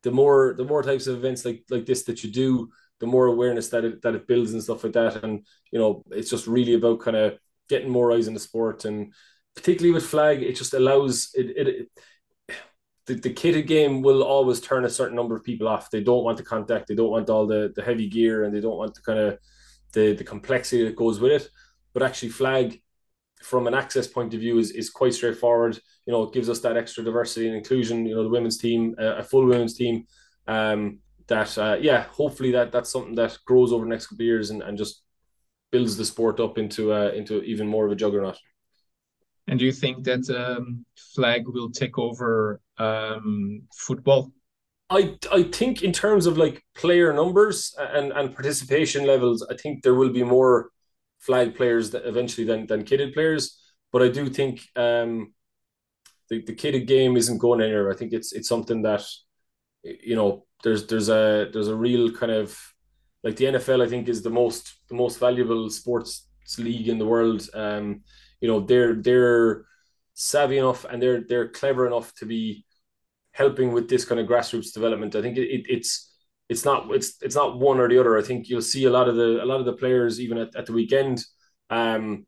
the 0.02 0.10
more 0.10 0.54
the 0.58 0.64
more 0.64 0.82
types 0.82 1.06
of 1.06 1.16
events 1.16 1.46
like 1.46 1.64
like 1.70 1.86
this 1.86 2.02
that 2.04 2.22
you 2.22 2.30
do, 2.30 2.68
the 2.98 3.06
more 3.06 3.26
awareness 3.26 3.68
that 3.68 3.84
it 3.84 4.02
that 4.02 4.14
it 4.14 4.26
builds 4.26 4.52
and 4.52 4.62
stuff 4.62 4.84
like 4.84 4.92
that. 4.92 5.24
And 5.24 5.46
you 5.70 5.78
know, 5.78 6.02
it's 6.10 6.28
just 6.28 6.46
really 6.46 6.74
about 6.74 7.00
kind 7.00 7.16
of 7.16 7.38
getting 7.70 7.88
more 7.88 8.12
eyes 8.12 8.26
in 8.28 8.34
the 8.34 8.40
sport 8.40 8.84
and 8.84 9.14
particularly 9.54 9.92
with 9.92 10.06
flag, 10.06 10.42
it 10.42 10.56
just 10.56 10.74
allows 10.74 11.30
it, 11.34 11.46
it 11.56 11.88
the, 13.06 13.14
the 13.14 13.34
kitted 13.34 13.66
game 13.66 14.02
will 14.02 14.22
always 14.22 14.60
turn 14.60 14.84
a 14.84 14.90
certain 14.90 15.16
number 15.16 15.34
of 15.34 15.44
people 15.44 15.68
off. 15.68 15.90
They 15.90 16.02
don't 16.02 16.24
want 16.24 16.36
the 16.36 16.44
contact, 16.44 16.86
they 16.86 16.94
don't 16.94 17.10
want 17.10 17.30
all 17.30 17.46
the, 17.46 17.72
the 17.74 17.82
heavy 17.82 18.08
gear, 18.08 18.44
and 18.44 18.54
they 18.54 18.60
don't 18.60 18.76
want 18.76 18.94
to 18.94 19.02
kind 19.02 19.18
of 19.18 19.38
the, 19.92 20.14
the 20.14 20.24
complexity 20.24 20.84
that 20.84 20.96
goes 20.96 21.20
with 21.20 21.32
it. 21.32 21.48
But 21.92 22.02
actually, 22.02 22.30
flag 22.30 22.80
from 23.42 23.66
an 23.66 23.74
access 23.74 24.06
point 24.06 24.34
of 24.34 24.40
view 24.40 24.58
is, 24.58 24.70
is 24.72 24.90
quite 24.90 25.14
straightforward. 25.14 25.78
You 26.06 26.12
know, 26.12 26.22
it 26.24 26.32
gives 26.32 26.48
us 26.48 26.60
that 26.60 26.76
extra 26.76 27.02
diversity 27.02 27.46
and 27.48 27.56
inclusion. 27.56 28.06
You 28.06 28.14
know, 28.14 28.22
the 28.22 28.28
women's 28.28 28.58
team, 28.58 28.94
uh, 28.98 29.16
a 29.16 29.22
full 29.22 29.46
women's 29.46 29.74
team. 29.74 30.06
Um, 30.46 30.98
that 31.26 31.56
uh, 31.56 31.78
yeah, 31.80 32.02
hopefully 32.10 32.52
that 32.52 32.72
that's 32.72 32.90
something 32.90 33.14
that 33.14 33.38
grows 33.46 33.72
over 33.72 33.84
the 33.84 33.90
next 33.90 34.06
couple 34.06 34.22
of 34.22 34.26
years 34.26 34.50
and, 34.50 34.62
and 34.62 34.76
just 34.76 35.02
builds 35.70 35.96
the 35.96 36.04
sport 36.04 36.40
up 36.40 36.58
into 36.58 36.92
uh, 36.92 37.10
into 37.14 37.42
even 37.42 37.66
more 37.66 37.86
of 37.86 37.92
a 37.92 37.96
juggernaut. 37.96 38.38
And 39.46 39.58
do 39.58 39.64
you 39.64 39.72
think 39.72 40.04
that 40.04 40.28
um, 40.30 40.84
flag 41.14 41.48
will 41.48 41.70
take 41.70 41.98
over 41.98 42.60
um, 42.78 43.62
football? 43.74 44.32
I 44.90 45.16
I 45.32 45.44
think 45.44 45.82
in 45.82 45.92
terms 45.92 46.26
of 46.26 46.36
like 46.36 46.62
player 46.74 47.12
numbers 47.12 47.74
and 47.78 48.12
and 48.12 48.34
participation 48.34 49.06
levels, 49.06 49.46
I 49.48 49.56
think 49.56 49.82
there 49.82 49.94
will 49.94 50.12
be 50.12 50.24
more 50.24 50.70
flag 51.20 51.54
players 51.54 51.90
that 51.90 52.06
eventually 52.06 52.46
than 52.46 52.66
than 52.66 52.84
kitted 52.84 53.14
players. 53.14 53.58
But 53.92 54.02
I 54.02 54.08
do 54.08 54.28
think 54.28 54.62
um, 54.76 55.32
the 56.28 56.42
the 56.42 56.54
kitted 56.54 56.86
game 56.86 57.16
isn't 57.16 57.38
going 57.38 57.60
anywhere. 57.60 57.90
I 57.90 57.96
think 57.96 58.12
it's 58.12 58.32
it's 58.32 58.48
something 58.48 58.82
that 58.82 59.04
you 59.82 60.16
know 60.16 60.46
there's 60.64 60.86
there's 60.86 61.08
a 61.08 61.48
there's 61.52 61.68
a 61.68 61.76
real 61.76 62.12
kind 62.12 62.32
of 62.32 62.58
like 63.22 63.36
the 63.36 63.46
NFL. 63.46 63.82
I 63.82 63.88
think 63.88 64.08
is 64.08 64.22
the 64.22 64.30
most 64.30 64.74
the 64.88 64.96
most 64.96 65.18
valuable 65.20 65.70
sports 65.70 66.28
league 66.58 66.88
in 66.88 66.98
the 66.98 67.06
world. 67.06 67.48
Um, 67.54 68.02
you 68.40 68.48
know 68.48 68.60
they're 68.60 68.94
they're 68.94 69.66
savvy 70.14 70.58
enough 70.58 70.84
and 70.84 71.00
they're 71.02 71.22
they're 71.28 71.48
clever 71.48 71.86
enough 71.86 72.14
to 72.16 72.26
be 72.26 72.64
helping 73.32 73.72
with 73.72 73.88
this 73.88 74.04
kind 74.04 74.20
of 74.20 74.26
grassroots 74.26 74.72
development. 74.72 75.14
I 75.16 75.22
think 75.22 75.36
it, 75.36 75.48
it, 75.48 75.66
it's 75.68 76.12
it's 76.48 76.64
not 76.64 76.90
it's 76.90 77.14
it's 77.22 77.36
not 77.36 77.58
one 77.58 77.78
or 77.78 77.88
the 77.88 77.98
other. 77.98 78.18
I 78.18 78.22
think 78.22 78.48
you'll 78.48 78.62
see 78.62 78.84
a 78.84 78.90
lot 78.90 79.08
of 79.08 79.16
the 79.16 79.42
a 79.42 79.46
lot 79.46 79.60
of 79.60 79.66
the 79.66 79.72
players 79.72 80.20
even 80.20 80.38
at, 80.38 80.54
at 80.56 80.66
the 80.66 80.72
weekend, 80.72 81.24
um, 81.70 82.26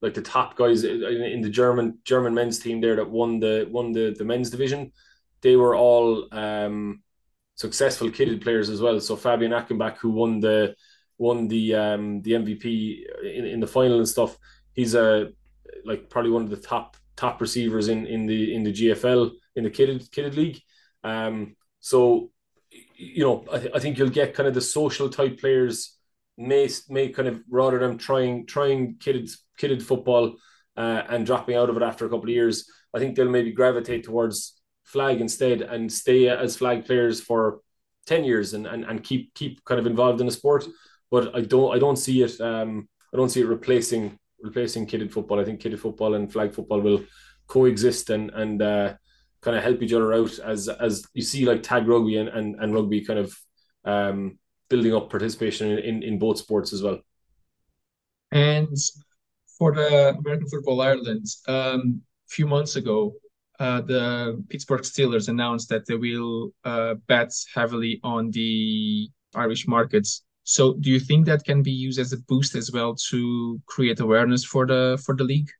like 0.00 0.14
the 0.14 0.22
top 0.22 0.56
guys 0.56 0.84
in, 0.84 1.02
in 1.02 1.40
the 1.40 1.50
German 1.50 1.98
German 2.04 2.34
men's 2.34 2.58
team 2.58 2.80
there 2.80 2.96
that 2.96 3.10
won 3.10 3.40
the 3.40 3.66
won 3.70 3.92
the 3.92 4.14
the 4.16 4.24
men's 4.24 4.50
division, 4.50 4.92
they 5.42 5.56
were 5.56 5.74
all 5.74 6.28
um, 6.32 7.02
successful 7.56 8.08
kitted 8.10 8.42
players 8.42 8.70
as 8.70 8.80
well. 8.80 9.00
So 9.00 9.16
Fabian 9.16 9.52
Achenbach, 9.52 9.96
who 9.98 10.10
won 10.10 10.40
the 10.40 10.76
won 11.18 11.48
the 11.48 11.74
um, 11.74 12.22
the 12.22 12.32
MVP 12.32 13.02
in, 13.24 13.44
in 13.44 13.60
the 13.60 13.66
final 13.66 13.98
and 13.98 14.08
stuff, 14.08 14.38
he's 14.72 14.94
a 14.94 15.32
like 15.84 16.08
probably 16.10 16.30
one 16.30 16.42
of 16.42 16.50
the 16.50 16.56
top 16.56 16.96
top 17.16 17.40
receivers 17.40 17.88
in 17.88 18.06
in 18.06 18.26
the 18.26 18.54
in 18.54 18.62
the 18.62 18.72
GFL 18.72 19.32
in 19.56 19.64
the 19.64 19.70
kitted 19.70 20.08
kitted 20.10 20.36
league. 20.36 20.60
Um, 21.02 21.56
so 21.80 22.30
you 22.96 23.24
know, 23.24 23.44
I, 23.52 23.58
th- 23.58 23.72
I 23.74 23.78
think 23.78 23.98
you'll 23.98 24.08
get 24.10 24.34
kind 24.34 24.48
of 24.48 24.54
the 24.54 24.60
social 24.60 25.08
type 25.08 25.40
players 25.40 25.96
may 26.36 26.68
may 26.88 27.08
kind 27.08 27.28
of 27.28 27.42
rather 27.48 27.78
than 27.78 27.98
trying 27.98 28.46
trying 28.46 28.96
kitted 28.96 29.30
kitted 29.60 29.82
football 29.82 30.36
uh, 30.76 31.02
and 31.08 31.26
dropping 31.26 31.56
out 31.56 31.70
of 31.70 31.76
it 31.76 31.82
after 31.82 32.06
a 32.06 32.08
couple 32.08 32.24
of 32.24 32.30
years. 32.30 32.68
I 32.94 32.98
think 32.98 33.16
they'll 33.16 33.28
maybe 33.28 33.52
gravitate 33.52 34.04
towards 34.04 34.60
flag 34.84 35.20
instead 35.20 35.62
and 35.62 35.92
stay 35.92 36.28
as 36.28 36.56
flag 36.56 36.84
players 36.84 37.20
for 37.20 37.60
ten 38.06 38.24
years 38.24 38.54
and, 38.54 38.66
and, 38.66 38.84
and 38.84 39.02
keep 39.02 39.34
keep 39.34 39.64
kind 39.64 39.80
of 39.80 39.86
involved 39.86 40.20
in 40.20 40.26
the 40.26 40.32
sport. 40.32 40.66
But 41.10 41.34
I 41.34 41.42
don't 41.42 41.74
I 41.74 41.78
don't 41.78 41.96
see 41.96 42.22
it 42.22 42.40
um, 42.40 42.88
I 43.12 43.16
don't 43.16 43.30
see 43.30 43.40
it 43.40 43.46
replacing 43.46 44.18
replacing 44.40 44.86
kitted 44.86 45.12
football. 45.12 45.40
I 45.40 45.44
think 45.44 45.60
kitted 45.60 45.78
football 45.78 46.14
and 46.14 46.32
flag 46.32 46.54
football 46.54 46.80
will 46.80 47.04
coexist 47.46 48.10
and 48.10 48.30
and 48.30 48.62
uh, 48.62 48.94
kind 49.44 49.56
of 49.56 49.62
help 49.62 49.82
each 49.82 49.92
other 49.92 50.12
out 50.14 50.38
as 50.38 50.68
as 50.68 51.04
you 51.12 51.22
see 51.22 51.44
like 51.44 51.62
tag 51.62 51.86
rugby 51.86 52.16
and 52.16 52.28
and, 52.30 52.56
and 52.60 52.74
rugby 52.74 53.04
kind 53.04 53.18
of 53.18 53.36
um, 53.84 54.38
building 54.70 54.94
up 54.94 55.10
participation 55.10 55.70
in, 55.70 55.78
in, 55.78 56.02
in 56.02 56.18
both 56.18 56.38
sports 56.38 56.72
as 56.72 56.82
well. 56.82 56.98
And 58.32 58.76
for 59.58 59.74
the 59.74 60.16
American 60.18 60.48
Football 60.48 60.80
Ireland, 60.80 61.26
um, 61.46 62.00
a 62.26 62.30
few 62.30 62.46
months 62.46 62.76
ago, 62.76 63.12
uh, 63.60 63.82
the 63.82 64.42
Pittsburgh 64.48 64.80
Steelers 64.80 65.28
announced 65.28 65.68
that 65.68 65.86
they 65.86 65.94
will 65.94 66.52
uh, 66.64 66.94
bet 67.06 67.32
heavily 67.54 68.00
on 68.02 68.30
the 68.30 69.08
Irish 69.34 69.68
markets. 69.68 70.24
So, 70.42 70.74
do 70.74 70.90
you 70.90 70.98
think 70.98 71.26
that 71.26 71.44
can 71.44 71.62
be 71.62 71.70
used 71.70 72.00
as 72.00 72.12
a 72.12 72.18
boost 72.18 72.54
as 72.56 72.72
well 72.72 72.96
to 73.10 73.60
create 73.66 74.00
awareness 74.00 74.44
for 74.44 74.66
the 74.66 75.00
for 75.04 75.14
the 75.14 75.24
league? 75.24 75.50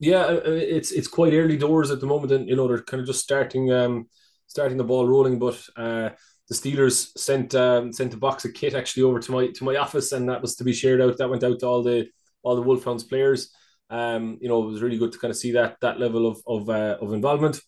Yeah, 0.00 0.22
uh, 0.24 0.36
uh, 0.36 0.40
it's 0.46 0.92
it's 0.92 1.08
quite 1.08 1.34
early 1.34 1.56
doors 1.58 1.90
at 1.90 2.00
the 2.00 2.06
moment, 2.06 2.32
and 2.32 2.48
you 2.48 2.56
know 2.56 2.66
they're 2.66 2.82
kind 2.82 3.00
of 3.02 3.06
just 3.06 3.22
starting 3.22 3.70
um 3.72 4.08
starting 4.46 4.78
the 4.78 4.84
ball 4.84 5.06
rolling. 5.06 5.38
But 5.38 5.62
uh, 5.76 6.10
the 6.48 6.54
Steelers 6.54 7.16
sent 7.18 7.54
um, 7.54 7.92
sent 7.92 8.14
a 8.14 8.16
box 8.16 8.44
of 8.46 8.54
kit 8.54 8.74
actually 8.74 9.02
over 9.04 9.20
to 9.20 9.32
my 9.32 9.48
to 9.48 9.64
my 9.64 9.76
office, 9.76 10.12
and 10.12 10.28
that 10.28 10.40
was 10.42 10.56
to 10.56 10.64
be 10.64 10.72
shared 10.72 11.02
out. 11.02 11.18
That 11.18 11.28
went 11.30 11.44
out 11.44 11.60
to 11.60 11.66
all 11.66 11.82
the 11.82 12.08
all 12.42 12.56
the 12.56 12.62
Wolfhounds 12.62 13.04
players. 13.04 13.52
Um, 13.90 14.38
you 14.40 14.48
know, 14.48 14.62
it 14.62 14.66
was 14.72 14.82
really 14.82 14.98
good 14.98 15.12
to 15.12 15.18
kind 15.18 15.30
of 15.30 15.36
see 15.36 15.52
that 15.52 15.76
that 15.82 16.00
level 16.00 16.26
of 16.26 16.40
of 16.46 16.70
uh, 16.70 16.96
of 17.00 17.12
involvement. 17.12 17.60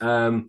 Um, 0.00 0.48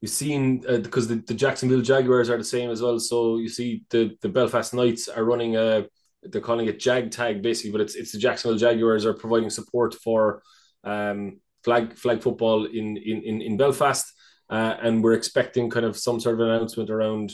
you've 0.00 0.10
seen 0.12 0.64
uh, 0.68 0.78
because 0.78 1.08
the, 1.08 1.16
the 1.16 1.34
Jacksonville 1.34 1.82
Jaguars 1.82 2.30
are 2.30 2.38
the 2.38 2.44
same 2.44 2.70
as 2.70 2.82
well. 2.82 3.00
So 3.00 3.38
you 3.38 3.48
see 3.48 3.84
the 3.90 4.16
the 4.22 4.28
Belfast 4.28 4.74
Knights 4.74 5.08
are 5.08 5.24
running 5.24 5.56
a 5.56 5.86
they're 6.22 6.40
calling 6.40 6.66
it 6.66 6.80
Jag 6.80 7.10
Tag 7.10 7.42
basically, 7.42 7.72
but 7.72 7.80
it's 7.80 7.96
it's 7.96 8.12
the 8.12 8.18
Jacksonville 8.18 8.58
Jaguars 8.58 9.04
are 9.06 9.14
providing 9.14 9.50
support 9.50 9.94
for 9.94 10.42
um, 10.84 11.40
flag 11.64 11.96
flag 11.96 12.22
football 12.22 12.66
in 12.66 12.96
in 12.96 13.42
in 13.42 13.56
Belfast, 13.56 14.12
uh, 14.50 14.74
and 14.82 15.02
we're 15.02 15.14
expecting 15.14 15.70
kind 15.70 15.86
of 15.86 15.96
some 15.96 16.20
sort 16.20 16.34
of 16.34 16.40
announcement 16.40 16.90
around 16.90 17.32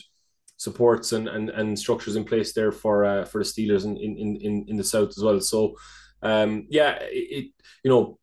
supports 0.56 1.12
and 1.12 1.28
and, 1.28 1.50
and 1.50 1.78
structures 1.78 2.16
in 2.16 2.24
place 2.24 2.52
there 2.52 2.72
for 2.72 3.04
uh, 3.04 3.24
for 3.24 3.38
the 3.38 3.44
Steelers 3.44 3.84
in 3.84 3.96
in 3.96 4.36
in 4.36 4.64
in 4.68 4.76
the 4.76 4.84
south 4.84 5.10
as 5.10 5.22
well. 5.22 5.40
So 5.40 5.74
um, 6.22 6.66
yeah, 6.70 6.98
it, 7.00 7.52
you 7.82 7.90
know 7.90 8.18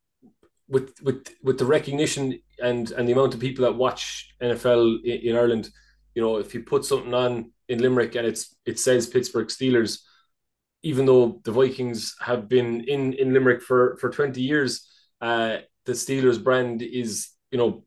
with 0.72 0.94
with 1.04 1.28
with 1.44 1.60
the 1.60 1.66
recognition 1.66 2.40
and 2.60 2.92
and 2.92 3.08
the 3.08 3.12
amount 3.12 3.34
of 3.34 3.40
people 3.40 3.66
that 3.66 3.76
watch 3.76 4.34
NFL 4.42 5.04
in, 5.04 5.30
in 5.30 5.36
Ireland, 5.36 5.70
you 6.16 6.22
know, 6.22 6.38
if 6.38 6.54
you 6.54 6.64
put 6.64 6.86
something 6.86 7.14
on 7.14 7.52
in 7.68 7.80
Limerick 7.80 8.16
and 8.16 8.26
it's 8.26 8.56
it 8.66 8.80
says 8.80 9.08
Pittsburgh 9.08 9.48
Steelers, 9.48 10.00
even 10.82 11.06
though 11.06 11.42
the 11.44 11.52
Vikings 11.52 12.16
have 12.22 12.48
been 12.48 12.82
in 12.82 13.14
in 13.14 13.34
Limerick 13.34 13.62
for 13.62 13.98
for 13.98 14.10
20 14.10 14.42
years, 14.42 14.88
uh, 15.22 15.58
the 15.86 15.94
Steelers 15.94 16.44
brand 16.44 16.82
is 16.82 17.30
you 17.52 17.58
know 17.58 17.84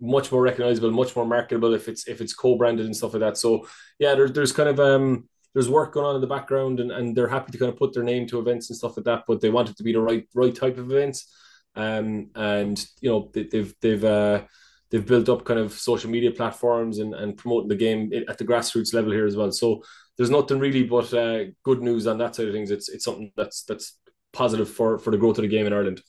much 0.00 0.30
more 0.30 0.42
recognizable, 0.42 0.90
much 0.90 1.14
more 1.16 1.26
marketable 1.26 1.74
if 1.74 1.88
it's 1.88 2.06
if 2.06 2.20
it's 2.20 2.34
co-branded 2.34 2.86
and 2.86 2.96
stuff 2.96 3.14
like 3.14 3.20
that. 3.20 3.36
So 3.38 3.66
yeah, 3.98 4.14
there's 4.14 4.32
there's 4.32 4.52
kind 4.52 4.68
of 4.68 4.80
um 4.80 5.28
there's 5.54 5.68
work 5.68 5.92
going 5.94 6.06
on 6.06 6.14
in 6.14 6.20
the 6.20 6.26
background 6.26 6.78
and, 6.78 6.92
and 6.92 7.16
they're 7.16 7.28
happy 7.28 7.52
to 7.52 7.58
kind 7.58 7.72
of 7.72 7.78
put 7.78 7.92
their 7.92 8.04
name 8.04 8.26
to 8.28 8.38
events 8.38 8.70
and 8.70 8.76
stuff 8.76 8.96
like 8.96 9.04
that, 9.06 9.24
but 9.26 9.40
they 9.40 9.50
want 9.50 9.70
it 9.70 9.76
to 9.76 9.82
be 9.82 9.92
the 9.92 10.00
right 10.00 10.28
right 10.34 10.54
type 10.54 10.78
of 10.78 10.90
events. 10.90 11.32
Um 11.74 12.30
and 12.34 12.84
you 13.00 13.10
know 13.10 13.30
they, 13.32 13.44
they've 13.44 13.74
they've 13.80 14.04
uh 14.04 14.42
they've 14.90 15.06
built 15.06 15.28
up 15.28 15.44
kind 15.44 15.60
of 15.60 15.72
social 15.72 16.10
media 16.10 16.30
platforms 16.30 16.98
and, 16.98 17.14
and 17.14 17.36
promoting 17.36 17.68
the 17.68 17.76
game 17.76 18.10
at 18.28 18.38
the 18.38 18.44
grassroots 18.44 18.94
level 18.94 19.12
here 19.12 19.26
as 19.26 19.36
well. 19.36 19.52
So 19.52 19.82
there's 20.16 20.30
nothing 20.30 20.58
really 20.58 20.84
but 20.84 21.12
uh, 21.12 21.44
good 21.62 21.82
news 21.82 22.06
on 22.06 22.18
that 22.18 22.34
side 22.34 22.48
of 22.48 22.54
things. 22.54 22.70
It's 22.70 22.88
it's 22.88 23.04
something 23.04 23.30
that's 23.36 23.64
that's 23.64 23.98
positive 24.32 24.68
for 24.68 24.98
for 24.98 25.10
the 25.10 25.18
growth 25.18 25.38
of 25.38 25.42
the 25.42 25.48
game 25.48 25.66
in 25.66 25.72
Ireland. 25.72 26.02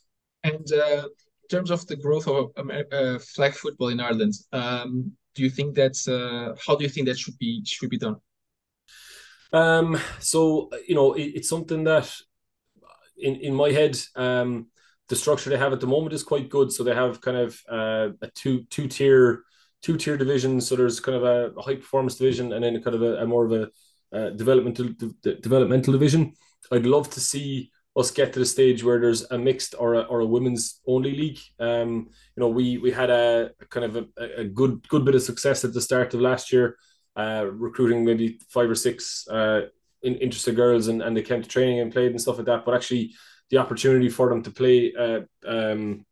And 0.44 0.72
uh, 0.72 1.04
in 1.06 1.50
terms 1.50 1.72
of 1.72 1.86
the 1.88 1.96
growth 1.96 2.28
of 2.28 2.52
uh, 2.58 3.20
flag 3.20 3.54
football 3.54 3.90
in 3.90 4.00
Ireland, 4.00 4.34
um, 4.52 5.12
do 5.36 5.44
you 5.44 5.50
think 5.50 5.76
that's 5.76 6.08
uh, 6.08 6.56
how 6.66 6.76
do 6.76 6.84
you 6.84 6.90
think 6.90 7.08
that 7.08 7.18
should 7.18 7.38
be 7.38 7.64
should 7.66 7.90
be 7.90 7.98
done? 7.98 8.16
Um, 9.52 10.00
so 10.20 10.70
you 10.88 10.96
know, 10.96 11.14
it, 11.14 11.32
it's 11.36 11.50
something 11.50 11.84
that 11.86 12.12
in 13.18 13.36
in 13.36 13.54
my 13.54 13.72
head, 13.72 14.00
um, 14.16 14.68
the 15.08 15.16
structure 15.16 15.50
they 15.50 15.58
have 15.58 15.74
at 15.74 15.80
the 15.80 15.88
moment 15.88 16.14
is 16.14 16.24
quite 16.24 16.50
good. 16.50 16.72
So 16.72 16.84
they 16.84 16.96
have 16.96 17.22
kind 17.22 17.38
of 17.38 17.62
uh, 17.70 18.10
a 18.22 18.28
two 18.34 18.64
two 18.70 18.88
tier 18.88 19.44
two 19.82 19.98
tier 19.98 20.18
division. 20.18 20.62
So 20.62 20.76
there's 20.76 21.00
kind 21.00 21.18
of 21.18 21.24
a, 21.24 21.52
a 21.58 21.62
high 21.62 21.76
performance 21.76 22.16
division 22.16 22.54
and 22.54 22.64
then 22.64 22.82
kind 22.82 22.96
of 22.96 23.02
a, 23.02 23.18
a 23.18 23.26
more 23.26 23.46
of 23.46 23.52
a 23.52 23.70
uh, 24.16 24.30
developmental 24.32 24.90
de- 25.24 25.36
developmental 25.36 25.94
division. 25.94 26.34
I'd 26.72 26.86
love 26.86 27.10
to 27.12 27.20
see 27.20 27.72
us 27.98 28.12
get 28.12 28.34
to 28.34 28.40
the 28.40 28.46
stage 28.46 28.84
where 28.84 29.00
there's 29.00 29.30
a 29.32 29.38
mixed 29.38 29.76
or 29.78 29.96
a, 29.96 30.02
or 30.02 30.20
a 30.22 30.26
women's 30.26 30.80
only 30.88 31.12
league. 31.12 31.40
Um, 31.60 32.08
you 32.36 32.42
know, 32.42 32.48
we 32.48 32.78
we 32.78 32.92
had 32.92 33.10
a, 33.10 33.52
a 33.60 33.66
kind 33.66 33.86
of 33.86 33.96
a, 33.96 34.42
a, 34.42 34.44
good 34.44 34.88
good 34.88 35.06
bit 35.06 35.16
of 35.16 35.22
success 35.22 35.66
at 35.66 35.74
the 35.74 35.82
start 35.82 36.14
of 36.14 36.22
last 36.22 36.54
year, 36.54 36.78
uh, 37.16 37.46
recruiting 37.52 38.06
maybe 38.06 38.40
five 38.50 38.70
or 38.70 38.76
six 38.76 39.28
uh, 39.28 39.62
in, 40.04 40.16
interested 40.16 40.56
girls, 40.56 40.88
and, 40.88 41.02
and 41.02 41.18
they 41.18 41.24
came 41.24 41.42
to 41.42 41.50
training 41.50 41.80
and 41.80 41.92
played 41.92 42.12
and 42.12 42.22
stuff 42.22 42.38
like 42.38 42.46
that. 42.46 42.64
But 42.64 42.76
actually, 42.76 43.16
the 43.50 43.58
opportunity 43.58 44.10
for 44.10 44.30
them 44.30 44.44
to 44.44 44.52
play 44.52 44.94
uh, 44.94 45.22
um, 45.48 46.06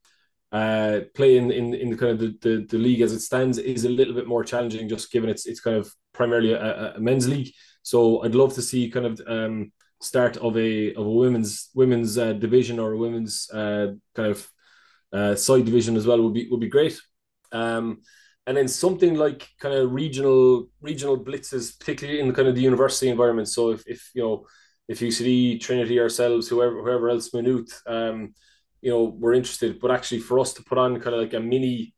uh, 0.51 1.01
play 1.13 1.37
in, 1.37 1.51
in, 1.51 1.73
in 1.73 1.89
the 1.89 1.97
kind 1.97 2.11
of 2.13 2.19
the, 2.19 2.37
the, 2.41 2.65
the, 2.69 2.77
league 2.77 3.01
as 3.01 3.11
it 3.11 3.19
stands 3.19 3.57
is 3.57 3.83
a 3.83 3.89
little 3.89 4.13
bit 4.13 4.27
more 4.27 4.43
challenging, 4.43 4.87
just 4.87 5.11
given 5.11 5.29
it's 5.29 5.45
it's 5.45 5.59
kind 5.59 5.77
of 5.77 5.93
primarily 6.13 6.53
a, 6.53 6.95
a 6.95 6.99
men's 6.99 7.27
league. 7.27 7.53
So 7.83 8.23
I'd 8.23 8.35
love 8.35 8.53
to 8.55 8.61
see 8.61 8.89
kind 8.89 9.05
of 9.05 9.21
um, 9.27 9.71
start 10.01 10.37
of 10.37 10.57
a 10.57 10.93
of 10.93 11.05
a 11.05 11.09
women's 11.09 11.69
women's 11.73 12.17
uh, 12.17 12.33
division 12.33 12.79
or 12.79 12.93
a 12.93 12.97
women's 12.97 13.49
uh, 13.51 13.93
kind 14.15 14.31
of 14.31 14.51
uh, 15.13 15.35
side 15.35 15.65
division 15.65 15.95
as 15.95 16.05
well 16.05 16.21
would 16.21 16.33
be 16.33 16.47
would 16.49 16.59
be 16.59 16.69
great. 16.69 16.99
Um, 17.51 18.01
and 18.45 18.55
then 18.55 18.67
something 18.67 19.15
like 19.15 19.47
kind 19.59 19.75
of 19.75 19.91
regional 19.91 20.67
regional 20.81 21.17
blitzes, 21.17 21.77
particularly 21.77 22.19
in 22.19 22.33
kind 22.33 22.47
of 22.47 22.55
the 22.55 22.61
university 22.61 23.09
environment. 23.09 23.49
So 23.49 23.71
if, 23.71 23.83
if 23.87 24.09
you 24.13 24.23
know 24.23 24.45
if 24.87 24.99
UCD, 24.99 25.59
Trinity, 25.59 25.99
ourselves, 25.99 26.47
whoever 26.47 26.81
whoever 26.81 27.09
else, 27.09 27.33
Maynooth, 27.33 27.81
um, 27.87 28.33
you 28.81 28.89
know, 28.89 29.03
we're 29.03 29.33
interested. 29.33 29.79
But 29.79 29.91
actually, 29.91 30.19
for 30.19 30.39
us 30.39 30.53
to 30.53 30.63
put 30.63 30.77
on 30.77 30.99
kind 30.99 31.15
of 31.15 31.21
like 31.21 31.33
a 31.33 31.39
mini 31.39 31.93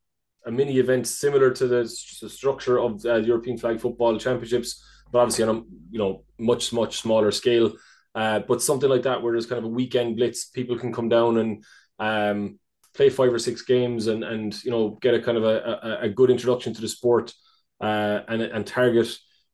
a 0.45 0.51
mini 0.51 0.79
event 0.79 1.05
similar 1.05 1.51
to 1.51 1.67
the, 1.67 1.81
the 2.21 2.29
structure 2.29 2.79
of 2.79 3.01
the 3.01 3.19
European 3.19 3.57
Flag 3.57 3.79
Football 3.79 4.17
Championships, 4.17 4.83
but 5.11 5.19
obviously 5.19 5.43
on 5.43 5.55
a 5.55 5.61
you 5.91 5.99
know 5.99 6.23
much 6.39 6.73
much 6.73 7.01
smaller 7.01 7.31
scale. 7.31 7.73
Uh, 8.15 8.39
but 8.39 8.61
something 8.61 8.89
like 8.89 9.03
that 9.03 9.21
where 9.21 9.33
there's 9.33 9.45
kind 9.45 9.59
of 9.59 9.65
a 9.65 9.73
weekend 9.73 10.15
blitz, 10.15 10.45
people 10.45 10.77
can 10.77 10.93
come 10.93 11.09
down 11.09 11.37
and 11.37 11.63
um, 11.99 12.59
play 12.93 13.09
five 13.09 13.31
or 13.33 13.39
six 13.39 13.61
games 13.61 14.07
and 14.07 14.23
and 14.23 14.63
you 14.63 14.71
know 14.71 14.97
get 15.01 15.13
a 15.13 15.21
kind 15.21 15.37
of 15.37 15.43
a, 15.43 15.79
a, 15.83 16.05
a 16.05 16.09
good 16.09 16.31
introduction 16.31 16.73
to 16.73 16.81
the 16.81 16.87
sport 16.87 17.33
uh, 17.81 18.21
and 18.27 18.41
and 18.41 18.65
target 18.65 19.07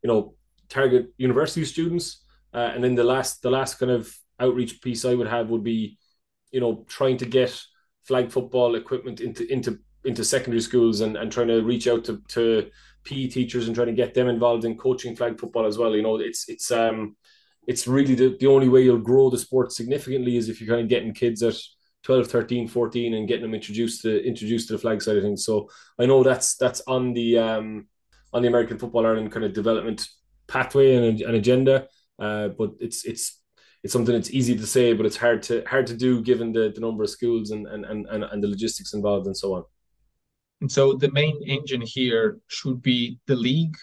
you 0.03 0.07
know 0.07 0.35
target 0.69 1.07
university 1.17 1.65
students 1.65 2.23
uh, 2.53 2.71
and 2.73 2.83
then 2.83 2.95
the 2.95 3.03
last 3.03 3.41
the 3.41 3.49
last 3.49 3.75
kind 3.75 3.91
of 3.91 4.11
outreach 4.39 4.81
piece 4.81 5.05
I 5.05 5.13
would 5.13 5.27
have 5.27 5.49
would 5.49 5.63
be 5.63 5.97
you 6.51 6.61
know 6.61 6.85
trying 6.87 7.17
to 7.17 7.25
get 7.25 7.61
flag 8.03 8.31
football 8.31 8.75
equipment 8.75 9.19
into 9.19 9.51
into 9.51 9.79
into 10.05 10.23
secondary 10.23 10.61
schools 10.61 11.01
and, 11.01 11.17
and 11.17 11.31
trying 11.31 11.47
to 11.47 11.61
reach 11.63 11.87
out 11.87 12.05
to, 12.05 12.21
to 12.29 12.69
PE 13.03 13.27
teachers 13.27 13.65
and 13.67 13.75
trying 13.75 13.87
to 13.87 13.93
get 13.93 14.13
them 14.13 14.27
involved 14.27 14.63
in 14.63 14.77
coaching 14.77 15.15
flag 15.15 15.39
football 15.39 15.65
as 15.65 15.77
well. 15.77 15.95
You 15.95 16.03
know, 16.03 16.17
it's 16.17 16.47
it's 16.47 16.71
um 16.71 17.15
it's 17.67 17.87
really 17.87 18.15
the, 18.15 18.37
the 18.39 18.47
only 18.47 18.69
way 18.69 18.83
you'll 18.83 18.97
grow 18.97 19.29
the 19.29 19.37
sport 19.37 19.71
significantly 19.71 20.37
is 20.37 20.49
if 20.49 20.61
you're 20.61 20.69
kind 20.69 20.81
of 20.81 20.89
getting 20.89 21.13
kids 21.13 21.41
at 21.43 21.55
12 22.05 22.27
13 22.27 22.67
14 22.67 23.15
and 23.15 23.27
getting 23.27 23.41
them 23.41 23.55
introduced 23.55 24.03
to 24.03 24.23
introduced 24.25 24.67
to 24.67 24.73
the 24.73 24.79
flag 24.79 25.01
side 25.01 25.17
of 25.17 25.23
things. 25.23 25.43
So 25.43 25.69
i 25.99 26.05
know 26.05 26.23
that's 26.23 26.55
that's 26.55 26.81
on 26.87 27.13
the 27.13 27.39
um 27.39 27.87
on 28.31 28.43
the 28.43 28.47
american 28.47 28.77
football 28.77 29.05
ireland 29.05 29.31
kind 29.31 29.43
of 29.43 29.53
development 29.53 30.07
pathway 30.47 30.95
and 30.95 31.21
an 31.21 31.35
agenda. 31.35 31.87
Uh 32.19 32.49
but 32.49 32.71
it's 32.79 33.05
it's 33.05 33.41
it's 33.83 33.91
something 33.91 34.13
that's 34.13 34.31
easy 34.31 34.55
to 34.55 34.67
say 34.67 34.93
but 34.93 35.05
it's 35.07 35.17
hard 35.17 35.41
to 35.43 35.63
hard 35.67 35.87
to 35.87 35.97
do 35.97 36.21
given 36.21 36.51
the, 36.53 36.71
the 36.73 36.81
number 36.81 37.03
of 37.03 37.09
schools 37.09 37.49
and, 37.49 37.65
and 37.67 37.85
and 37.85 38.23
and 38.23 38.43
the 38.43 38.47
logistics 38.47 38.93
involved 38.93 39.25
and 39.25 39.35
so 39.35 39.55
on. 39.55 39.63
And 40.61 40.71
so 40.71 40.93
the 40.93 41.11
main 41.11 41.41
engine 41.47 41.81
here 41.81 42.39
should 42.47 42.83
be 42.83 43.19
the 43.25 43.35
league 43.35 43.75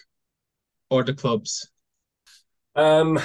or 0.89 1.03
the 1.03 1.13
clubs? 1.13 1.69
Um 2.75 3.19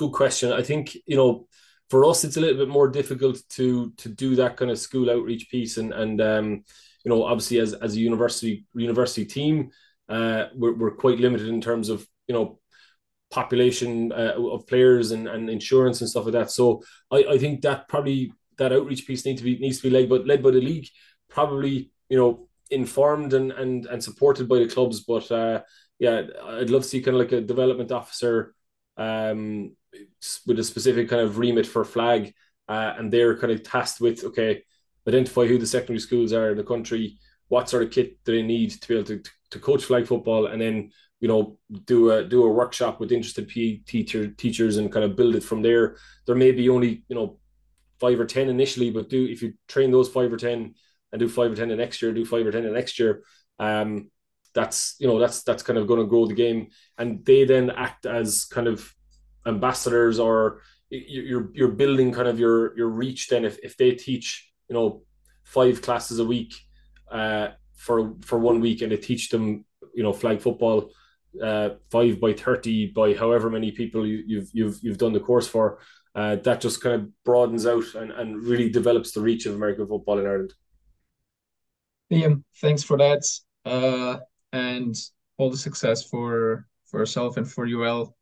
good 0.00 0.12
question. 0.12 0.52
I 0.52 0.62
think 0.62 0.96
you 1.06 1.16
know 1.16 1.46
for 1.90 2.04
us 2.04 2.24
it's 2.24 2.36
a 2.36 2.40
little 2.40 2.56
bit 2.56 2.68
more 2.68 2.88
difficult 2.88 3.38
to 3.50 3.92
to 3.98 4.08
do 4.08 4.34
that 4.36 4.56
kind 4.56 4.70
of 4.70 4.78
school 4.78 5.10
outreach 5.10 5.50
piece 5.50 5.76
and 5.76 5.92
and 5.92 6.20
um, 6.20 6.64
you 7.04 7.10
know 7.10 7.24
obviously 7.24 7.58
as 7.58 7.74
as 7.74 7.94
a 7.94 8.00
university 8.00 8.64
university 8.74 9.24
team 9.26 9.70
uh, 10.08 10.46
we're 10.54 10.74
we're 10.74 10.96
quite 11.04 11.20
limited 11.20 11.48
in 11.48 11.60
terms 11.60 11.88
of 11.90 12.06
you 12.26 12.34
know 12.34 12.58
population 13.30 14.10
uh, 14.12 14.34
of 14.36 14.66
players 14.66 15.12
and, 15.12 15.28
and 15.28 15.48
insurance 15.48 16.00
and 16.00 16.10
stuff 16.10 16.24
like 16.24 16.32
that. 16.32 16.50
So 16.50 16.82
I, 17.12 17.18
I 17.34 17.38
think 17.38 17.60
that 17.62 17.86
probably 17.88 18.32
that 18.58 18.72
outreach 18.72 19.06
piece 19.06 19.24
needs 19.24 19.40
to 19.40 19.44
be 19.44 19.58
needs 19.58 19.78
to 19.78 19.88
be 19.88 19.90
led 19.90 20.08
but 20.08 20.26
led 20.26 20.42
by 20.42 20.50
the 20.50 20.60
league, 20.60 20.88
probably 21.28 21.92
you 22.08 22.16
know 22.16 22.48
informed 22.70 23.34
and 23.34 23.52
and 23.52 23.86
and 23.86 24.02
supported 24.02 24.48
by 24.48 24.58
the 24.58 24.68
clubs. 24.68 25.00
But 25.00 25.30
uh, 25.30 25.60
yeah, 25.98 26.22
I'd 26.44 26.70
love 26.70 26.82
to 26.82 26.88
see 26.88 27.02
kind 27.02 27.16
of 27.16 27.22
like 27.22 27.32
a 27.32 27.40
development 27.42 27.92
officer 27.92 28.54
um, 28.96 29.76
with 30.46 30.58
a 30.58 30.64
specific 30.64 31.08
kind 31.08 31.22
of 31.22 31.38
remit 31.38 31.66
for 31.66 31.84
flag, 31.84 32.34
uh, 32.68 32.94
and 32.96 33.12
they're 33.12 33.36
kind 33.36 33.52
of 33.52 33.62
tasked 33.62 34.00
with 34.00 34.24
okay, 34.24 34.62
identify 35.06 35.46
who 35.46 35.58
the 35.58 35.66
secondary 35.66 35.98
schools 35.98 36.32
are 36.32 36.50
in 36.50 36.56
the 36.56 36.64
country, 36.64 37.18
what 37.48 37.68
sort 37.68 37.82
of 37.82 37.90
kit 37.90 38.22
do 38.24 38.32
they 38.32 38.42
need 38.42 38.70
to 38.70 38.88
be 38.88 38.94
able 38.94 39.04
to, 39.04 39.22
to 39.50 39.58
coach 39.58 39.84
flag 39.84 40.06
football, 40.06 40.46
and 40.46 40.60
then 40.60 40.90
you 41.20 41.28
know 41.28 41.58
do 41.84 42.12
a 42.12 42.24
do 42.24 42.44
a 42.44 42.48
workshop 42.48 43.00
with 43.00 43.12
interested 43.12 43.48
PE 43.48 43.78
teacher 43.86 44.28
teachers 44.28 44.76
and 44.76 44.92
kind 44.92 45.04
of 45.04 45.16
build 45.16 45.34
it 45.34 45.44
from 45.44 45.62
there. 45.62 45.96
There 46.26 46.36
may 46.36 46.52
be 46.52 46.68
only 46.68 47.04
you 47.08 47.16
know 47.16 47.38
five 47.98 48.18
or 48.18 48.26
ten 48.26 48.48
initially, 48.48 48.90
but 48.90 49.08
do 49.10 49.26
if 49.26 49.42
you 49.42 49.54
train 49.68 49.90
those 49.90 50.08
five 50.08 50.32
or 50.32 50.36
ten 50.36 50.74
and 51.12 51.18
do 51.18 51.28
five 51.28 51.52
or 51.52 51.56
ten 51.56 51.68
the 51.68 51.76
next 51.76 52.00
year, 52.00 52.12
do 52.12 52.24
five 52.24 52.46
or 52.46 52.52
ten 52.52 52.64
the 52.64 52.70
next 52.70 52.98
year. 52.98 53.22
Um, 53.58 54.10
that's 54.54 54.96
you 54.98 55.06
know 55.06 55.18
that's 55.18 55.42
that's 55.42 55.62
kind 55.62 55.78
of 55.78 55.86
going 55.86 56.00
to 56.00 56.06
grow 56.06 56.26
the 56.26 56.34
game, 56.34 56.68
and 56.98 57.24
they 57.24 57.44
then 57.44 57.70
act 57.70 58.06
as 58.06 58.44
kind 58.44 58.66
of 58.66 58.92
ambassadors 59.50 60.18
or 60.18 60.62
you're 60.90 61.50
you're 61.52 61.76
building 61.82 62.12
kind 62.12 62.28
of 62.28 62.40
your 62.40 62.76
your 62.76 62.88
reach 62.88 63.28
then 63.28 63.44
if, 63.44 63.58
if 63.62 63.76
they 63.76 63.92
teach 63.92 64.50
you 64.68 64.74
know 64.74 65.02
five 65.44 65.82
classes 65.82 66.18
a 66.18 66.24
week 66.24 66.54
uh, 67.10 67.48
for 67.74 68.14
for 68.22 68.38
one 68.38 68.60
week 68.60 68.82
and 68.82 68.92
they 68.92 68.96
teach 68.96 69.28
them 69.28 69.64
you 69.94 70.02
know 70.02 70.12
flag 70.12 70.40
football 70.40 70.90
uh, 71.42 71.70
five 71.90 72.20
by 72.20 72.32
30 72.32 72.88
by 72.88 73.14
however 73.14 73.50
many 73.50 73.70
people 73.70 74.06
you, 74.06 74.22
you've 74.26 74.50
you've 74.52 74.78
you've 74.82 74.98
done 74.98 75.12
the 75.12 75.20
course 75.20 75.46
for 75.46 75.78
uh, 76.14 76.36
that 76.36 76.60
just 76.60 76.82
kind 76.82 76.94
of 76.96 77.24
broadens 77.24 77.66
out 77.66 77.94
and, 77.94 78.10
and 78.12 78.42
really 78.42 78.68
develops 78.68 79.12
the 79.12 79.20
reach 79.20 79.46
of 79.46 79.54
American 79.54 79.86
football 79.86 80.18
in 80.18 80.26
Ireland. 80.26 80.54
Liam, 82.12 82.42
thanks 82.60 82.82
for 82.82 82.98
that, 82.98 83.22
uh, 83.64 84.18
and 84.52 84.96
all 85.38 85.50
the 85.50 85.56
success 85.56 86.04
for 86.04 86.66
for 86.86 86.98
yourself 86.98 87.36
and 87.36 87.48
for 87.48 87.64
UL 87.66 88.16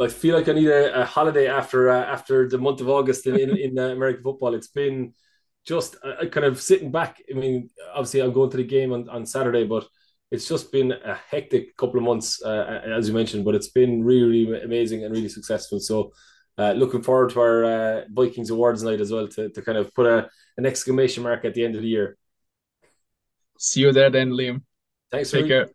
I 0.00 0.08
feel 0.08 0.34
like 0.36 0.48
I 0.48 0.52
need 0.52 0.68
a, 0.68 1.02
a 1.02 1.04
holiday 1.04 1.46
after 1.48 1.90
uh, 1.90 2.04
after 2.04 2.48
the 2.48 2.58
month 2.58 2.80
of 2.80 2.88
August 2.88 3.26
in 3.26 3.38
in, 3.38 3.56
in 3.56 3.78
uh, 3.78 3.88
American 3.88 4.22
football. 4.22 4.54
It's 4.54 4.68
been 4.68 5.12
just 5.66 5.96
uh, 6.02 6.26
kind 6.26 6.46
of 6.46 6.60
sitting 6.60 6.90
back. 6.90 7.22
I 7.30 7.34
mean, 7.34 7.70
obviously 7.92 8.20
I'm 8.20 8.32
going 8.32 8.50
to 8.50 8.56
the 8.56 8.64
game 8.64 8.92
on, 8.92 9.08
on 9.08 9.26
Saturday, 9.26 9.64
but 9.64 9.86
it's 10.30 10.48
just 10.48 10.72
been 10.72 10.92
a 10.92 11.14
hectic 11.14 11.76
couple 11.76 11.98
of 11.98 12.04
months, 12.04 12.42
uh, 12.42 12.80
as 12.86 13.08
you 13.08 13.14
mentioned. 13.14 13.44
But 13.44 13.54
it's 13.54 13.68
been 13.68 14.02
really, 14.02 14.46
really 14.46 14.62
amazing 14.62 15.04
and 15.04 15.14
really 15.14 15.28
successful. 15.28 15.80
So. 15.80 16.12
Uh, 16.58 16.72
looking 16.72 17.00
forward 17.00 17.30
to 17.30 17.40
our 17.40 17.64
uh, 17.64 18.04
Vikings 18.10 18.50
awards 18.50 18.82
night 18.82 19.00
as 19.00 19.10
well 19.10 19.26
to, 19.26 19.48
to 19.48 19.62
kind 19.62 19.78
of 19.78 19.94
put 19.94 20.04
a, 20.04 20.28
an 20.58 20.66
exclamation 20.66 21.22
mark 21.22 21.46
at 21.46 21.54
the 21.54 21.64
end 21.64 21.74
of 21.74 21.80
the 21.80 21.88
year. 21.88 22.18
See 23.58 23.80
you 23.80 23.92
there 23.92 24.10
then, 24.10 24.32
Liam. 24.32 24.62
Thanks. 25.10 25.30
Take 25.30 25.46
care. 25.46 25.70